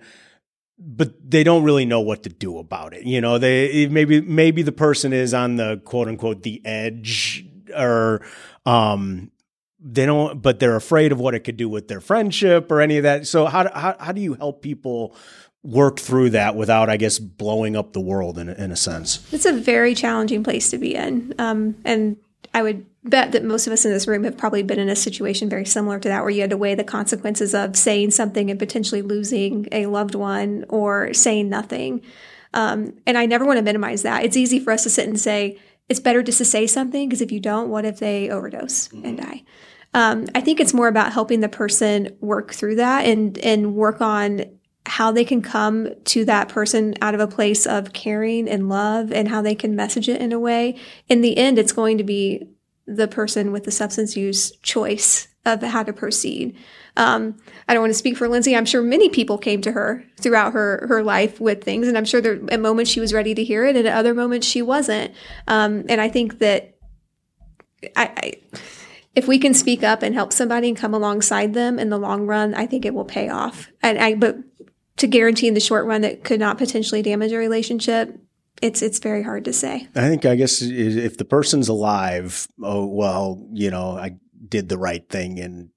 but 0.81 1.13
they 1.31 1.45
don't 1.45 1.63
really 1.63 1.85
know 1.85 2.01
what 2.01 2.23
to 2.23 2.31
do 2.31 2.59
about 2.59 2.95
it 2.95 3.05
you 3.05 3.21
know? 3.21 3.39
They 3.39 3.87
maybe 3.89 4.21
maybe 4.21 4.63
the 4.63 4.73
person 4.73 5.13
is 5.13 5.35
on 5.35 5.57
the 5.57 5.81
quote 5.85 6.09
unquote 6.09 6.43
the 6.43 6.61
edge 6.65 7.45
or 7.77 8.23
um 8.67 9.31
they 9.79 10.07
don't 10.07 10.43
but 10.43 10.59
they're 10.61 10.77
afraid 10.77 11.13
of 11.13 11.21
what 11.21 11.35
it 11.35 11.41
could 11.41 11.57
do 11.57 11.69
with 11.69 11.89
their 11.89 12.01
friendship 12.01 12.71
or 12.71 12.81
any 12.81 12.97
of 12.99 13.03
that. 13.05 13.27
So 13.27 13.47
how 13.47 13.71
how, 13.73 13.97
how 13.99 14.13
do 14.13 14.21
you 14.21 14.35
help 14.35 14.63
people 14.63 15.15
work 15.63 15.99
through 15.99 16.31
that 16.31 16.57
without 16.57 16.89
i 16.89 16.97
guess 16.97 17.19
blowing 17.19 17.77
up 17.77 17.93
the 17.93 18.01
world 18.01 18.39
in, 18.39 18.49
in 18.49 18.71
a 18.71 18.77
sense? 18.77 19.33
It's 19.33 19.47
a 19.47 19.53
very 19.53 19.95
challenging 19.95 20.45
place 20.45 20.71
to 20.71 20.79
be 20.79 20.95
in. 20.95 21.35
Um, 21.39 21.77
and 21.85 22.17
I 22.55 22.63
would 22.63 22.87
bet 23.03 23.33
that 23.33 23.45
most 23.45 23.67
of 23.67 23.73
us 23.73 23.85
in 23.85 23.93
this 23.93 24.07
room 24.07 24.25
have 24.25 24.37
probably 24.37 24.63
been 24.63 24.79
in 24.79 24.89
a 24.89 24.97
situation 24.97 25.49
very 25.49 25.65
similar 25.65 25.99
to 25.99 26.09
that, 26.09 26.23
where 26.23 26.31
you 26.31 26.43
had 26.43 26.51
to 26.51 26.57
weigh 26.57 26.75
the 26.75 26.85
consequences 26.85 27.55
of 27.55 27.77
saying 27.77 28.11
something 28.11 28.51
and 28.51 28.59
potentially 28.59 29.03
losing 29.03 29.67
a 29.73 29.87
loved 29.87 30.15
one 30.15 30.65
or 30.69 31.15
saying 31.15 31.49
nothing. 31.49 32.03
Um, 32.53 32.95
and 33.07 33.17
I 33.17 33.27
never 33.27 33.47
want 33.47 33.59
to 33.59 33.63
minimize 33.63 34.03
that. 34.03 34.25
It's 34.25 34.37
easy 34.37 34.61
for 34.61 34.73
us 34.73 34.83
to 34.83 34.91
sit 34.91 35.09
and 35.09 35.19
say, 35.19 35.59
it's 35.89 36.01
better 36.01 36.23
just 36.23 36.39
to 36.39 36.45
say 36.45 36.67
something 36.67 37.09
because 37.09 37.23
if 37.23 37.33
you 37.33 37.41
don't, 37.41 37.69
what 37.69 37.85
if 37.85 37.99
they 37.99 38.31
overdose 38.31 38.93
and 38.93 39.19
die? 39.19 39.45
Um, 39.93 40.27
I 40.35 40.41
think 40.41 40.61
it's 40.61 40.75
more 40.75 40.87
about 40.87 41.13
helping 41.13 41.41
the 41.41 41.49
person 41.49 42.17
work 42.21 42.53
through 42.53 42.77
that 42.77 43.07
and 43.07 43.37
and 43.39 43.75
work 43.75 44.01
on 44.01 44.45
how 44.87 45.11
they 45.13 45.25
can 45.25 45.43
come 45.43 45.89
to 46.05 46.25
that 46.25 46.49
person 46.49 46.95
out 47.03 47.15
of 47.15 47.21
a 47.21 47.27
place 47.27 47.67
of 47.67 47.93
caring 47.93 48.49
and 48.49 48.69
love 48.69 49.13
and 49.13 49.29
how 49.29 49.43
they 49.43 49.55
can 49.55 49.75
message 49.77 50.09
it 50.09 50.21
in 50.21 50.33
a 50.33 50.39
way. 50.39 50.79
In 51.09 51.21
the 51.23 51.37
end, 51.37 51.59
it's 51.59 51.73
going 51.73 51.99
to 51.99 52.05
be 52.05 52.49
the 52.97 53.09
person 53.09 53.53
with 53.53 53.65
the 53.65 53.71
substance 53.71 54.17
use 54.17 54.51
choice 54.63 55.29
of 55.45 55.63
how 55.63 55.83
to 55.83 55.93
proceed. 55.93 56.57
Um, 56.97 57.37
I 57.69 57.73
don't 57.73 57.83
want 57.83 57.93
to 57.93 57.99
speak 57.99 58.17
for 58.17 58.29
Lindsay. 58.29 58.55
I'm 58.55 58.67
sure 58.67 58.83
many 58.83 59.09
people 59.09 59.39
came 59.39 59.63
to 59.63 59.73
her 59.73 60.05
throughout 60.19 60.53
her 60.53 60.87
her 60.89 61.03
life 61.03 61.41
with 61.41 61.63
things, 61.63 61.89
and 61.89 61.97
I'm 61.97 62.05
sure 62.05 62.21
there 62.21 62.41
at 62.51 62.61
moments 62.61 62.91
she 62.91 63.01
was 63.01 63.15
ready 63.15 63.35
to 63.35 63.45
hear 63.45 63.65
it, 63.65 63.77
and 63.77 63.87
at 63.87 63.95
other 63.95 64.13
moments 64.13 64.47
she 64.47 64.61
wasn't. 64.61 65.15
Um, 65.47 65.85
and 65.89 66.01
I 66.01 66.09
think 66.09 66.39
that 66.41 66.77
I, 67.97 68.13
I 68.17 68.33
if 69.15 69.27
we 69.27 69.39
can 69.39 69.55
speak 69.55 69.83
up 69.83 70.03
and 70.03 70.15
help 70.15 70.33
somebody 70.33 70.69
and 70.69 70.77
come 70.77 70.95
alongside 70.95 71.55
them 71.55 71.79
in 71.79 71.91
the 71.91 71.99
long 71.99 72.27
run, 72.27 72.55
I 72.55 72.67
think 72.67 72.85
it 72.85 72.95
will 72.95 73.05
pay 73.05 73.29
off. 73.29 73.71
And 73.83 73.99
I, 73.99 74.15
but 74.15 74.39
to 74.99 75.07
guarantee 75.07 75.49
in 75.49 75.55
the 75.55 75.61
short 75.61 75.87
run 75.87 76.03
that 76.03 76.23
could 76.25 76.41
not 76.41 76.59
potentially 76.59 77.03
damage 77.03 77.33
a 77.33 77.39
relationship, 77.39 78.19
it's 78.61 78.83
it's 78.83 78.99
very 78.99 79.23
hard 79.23 79.45
to 79.47 79.53
say. 79.53 79.89
I 79.95 80.09
think 80.09 80.25
I 80.25 80.37
guess 80.37 80.63
if 80.63 81.17
the 81.17 81.25
person's 81.25 81.69
alive, 81.69 82.49
oh 82.63 82.87
well, 82.87 83.47
you 83.53 83.71
know, 83.71 83.97
I 83.97 84.17
did 84.49 84.69
the 84.69 84.79
right 84.79 85.07
thing, 85.09 85.39
and 85.39 85.71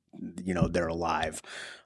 you 0.44 0.54
know 0.54 0.68
they're 0.68 0.88
alive. 0.88 1.42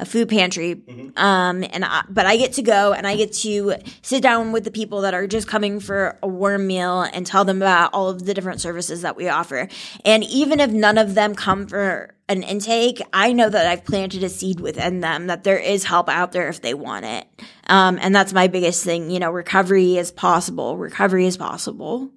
a 0.00 0.06
food 0.06 0.28
pantry. 0.28 0.82
Um, 1.16 1.64
and 1.70 1.84
I, 1.84 2.02
but 2.08 2.26
I 2.26 2.36
get 2.36 2.54
to 2.54 2.62
go 2.62 2.92
and 2.92 3.06
I 3.06 3.16
get 3.16 3.32
to 3.34 3.74
sit 4.02 4.22
down 4.22 4.52
with 4.52 4.64
the 4.64 4.70
people 4.70 5.02
that 5.02 5.14
are 5.14 5.26
just 5.26 5.46
coming 5.46 5.78
for 5.78 6.18
a 6.22 6.28
warm 6.28 6.66
meal 6.66 7.02
and 7.02 7.26
tell 7.26 7.44
them 7.44 7.58
about 7.58 7.92
all 7.92 8.08
of 8.08 8.24
the 8.24 8.34
different 8.34 8.60
services 8.60 9.02
that 9.02 9.16
we 9.16 9.28
offer. 9.28 9.68
And 10.04 10.24
even 10.24 10.60
if 10.60 10.70
none 10.70 10.98
of 10.98 11.14
them 11.14 11.34
come 11.34 11.66
for 11.66 12.14
an 12.28 12.42
intake, 12.42 13.02
I 13.12 13.32
know 13.32 13.48
that 13.48 13.66
I've 13.66 13.84
planted 13.84 14.22
a 14.22 14.28
seed 14.28 14.60
within 14.60 15.00
them 15.00 15.26
that 15.26 15.44
there 15.44 15.58
is 15.58 15.84
help 15.84 16.08
out 16.08 16.32
there 16.32 16.48
if 16.48 16.62
they 16.62 16.74
want 16.74 17.04
it. 17.04 17.26
Um, 17.66 17.98
and 18.00 18.14
that's 18.14 18.32
my 18.32 18.46
biggest 18.46 18.84
thing. 18.84 19.10
You 19.10 19.18
know, 19.18 19.30
recovery 19.30 19.96
is 19.96 20.10
possible. 20.10 20.76
Recovery 20.76 21.26
is 21.26 21.36
possible. 21.36 22.10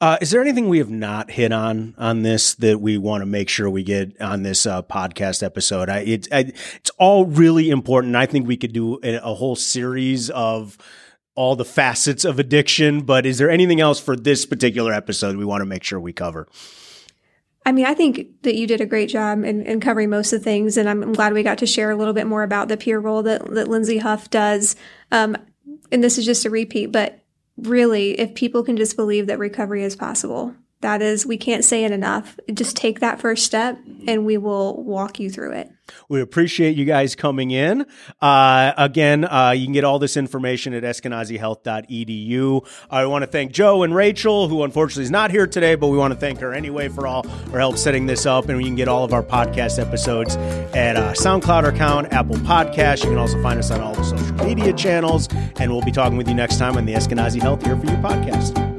Uh, 0.00 0.16
is 0.22 0.30
there 0.30 0.40
anything 0.40 0.68
we 0.68 0.78
have 0.78 0.88
not 0.88 1.30
hit 1.30 1.52
on 1.52 1.94
on 1.98 2.22
this 2.22 2.54
that 2.54 2.80
we 2.80 2.96
want 2.96 3.20
to 3.20 3.26
make 3.26 3.50
sure 3.50 3.68
we 3.68 3.82
get 3.82 4.18
on 4.20 4.42
this 4.42 4.64
uh, 4.64 4.82
podcast 4.82 5.42
episode? 5.42 5.90
I, 5.90 5.98
it, 5.98 6.28
I, 6.32 6.38
it's 6.76 6.90
all 6.98 7.26
really 7.26 7.68
important. 7.68 8.16
I 8.16 8.24
think 8.24 8.46
we 8.46 8.56
could 8.56 8.72
do 8.72 8.98
a, 9.02 9.16
a 9.16 9.34
whole 9.34 9.56
series 9.56 10.30
of 10.30 10.78
all 11.34 11.54
the 11.54 11.66
facets 11.66 12.24
of 12.24 12.38
addiction. 12.38 13.02
But 13.02 13.26
is 13.26 13.36
there 13.36 13.50
anything 13.50 13.80
else 13.80 14.00
for 14.00 14.16
this 14.16 14.46
particular 14.46 14.92
episode 14.92 15.36
we 15.36 15.44
want 15.44 15.60
to 15.60 15.66
make 15.66 15.84
sure 15.84 16.00
we 16.00 16.14
cover? 16.14 16.48
I 17.66 17.72
mean, 17.72 17.84
I 17.84 17.92
think 17.92 18.42
that 18.42 18.54
you 18.54 18.66
did 18.66 18.80
a 18.80 18.86
great 18.86 19.10
job 19.10 19.44
in, 19.44 19.66
in 19.66 19.80
covering 19.80 20.08
most 20.08 20.32
of 20.32 20.40
the 20.40 20.44
things, 20.44 20.78
and 20.78 20.88
I'm, 20.88 21.12
glad 21.12 21.34
we 21.34 21.42
got 21.42 21.58
to 21.58 21.66
share 21.66 21.90
a 21.90 21.96
little 21.96 22.14
bit 22.14 22.26
more 22.26 22.42
about 22.42 22.68
the 22.68 22.78
peer 22.78 22.98
role 22.98 23.22
that, 23.24 23.44
that 23.50 23.68
Lindsay 23.68 23.98
Huff 23.98 24.30
does. 24.30 24.76
Um, 25.12 25.36
and 25.92 26.02
this 26.02 26.16
is 26.16 26.24
just 26.24 26.46
a 26.46 26.50
repeat, 26.50 26.86
but 26.86 27.19
really, 27.66 28.18
if 28.18 28.34
people 28.34 28.62
can 28.62 28.76
just 28.76 28.96
believe 28.96 29.26
that 29.26 29.38
recovery 29.38 29.82
is 29.82 29.96
possible, 29.96 30.54
that 30.80 31.02
is, 31.02 31.26
we 31.26 31.36
can't 31.36 31.64
say 31.64 31.84
it 31.84 31.92
enough. 31.92 32.38
Just 32.52 32.76
take 32.76 33.00
that 33.00 33.20
first 33.20 33.44
step 33.44 33.78
and 34.06 34.24
we 34.24 34.38
will 34.38 34.82
walk 34.82 35.20
you 35.20 35.30
through 35.30 35.52
it. 35.52 35.70
We 36.08 36.20
appreciate 36.20 36.76
you 36.76 36.84
guys 36.84 37.14
coming 37.14 37.50
in. 37.50 37.86
Uh, 38.20 38.72
again, 38.76 39.24
uh, 39.24 39.50
you 39.50 39.66
can 39.66 39.72
get 39.72 39.84
all 39.84 39.98
this 39.98 40.16
information 40.16 40.74
at 40.74 40.82
eskenazihealth.edu. 40.82 42.66
I 42.90 43.06
want 43.06 43.22
to 43.22 43.26
thank 43.26 43.52
Joe 43.52 43.82
and 43.82 43.94
Rachel, 43.94 44.48
who 44.48 44.62
unfortunately 44.64 45.04
is 45.04 45.10
not 45.10 45.30
here 45.30 45.46
today, 45.46 45.74
but 45.74 45.88
we 45.88 45.98
want 45.98 46.12
to 46.12 46.18
thank 46.18 46.40
her 46.40 46.52
anyway 46.52 46.88
for 46.88 47.06
all 47.06 47.22
her 47.22 47.58
help 47.58 47.76
setting 47.76 48.06
this 48.06 48.26
up. 48.26 48.48
And 48.48 48.60
you 48.60 48.66
can 48.66 48.76
get 48.76 48.88
all 48.88 49.04
of 49.04 49.12
our 49.12 49.22
podcast 49.22 49.78
episodes 49.78 50.36
at 50.74 50.96
uh, 50.96 51.12
SoundCloud 51.12 51.68
account, 51.68 52.12
Apple 52.12 52.36
Podcast. 52.36 53.04
You 53.04 53.10
can 53.10 53.18
also 53.18 53.40
find 53.42 53.58
us 53.58 53.70
on 53.70 53.80
all 53.80 53.94
the 53.94 54.04
social 54.04 54.34
media 54.44 54.72
channels. 54.72 55.28
And 55.58 55.70
we'll 55.70 55.82
be 55.82 55.92
talking 55.92 56.16
with 56.16 56.28
you 56.28 56.34
next 56.34 56.58
time 56.58 56.76
on 56.76 56.86
the 56.86 56.94
Eskenazi 56.94 57.40
Health 57.40 57.64
Here 57.64 57.76
For 57.76 57.86
You 57.86 57.96
podcast. 57.98 58.69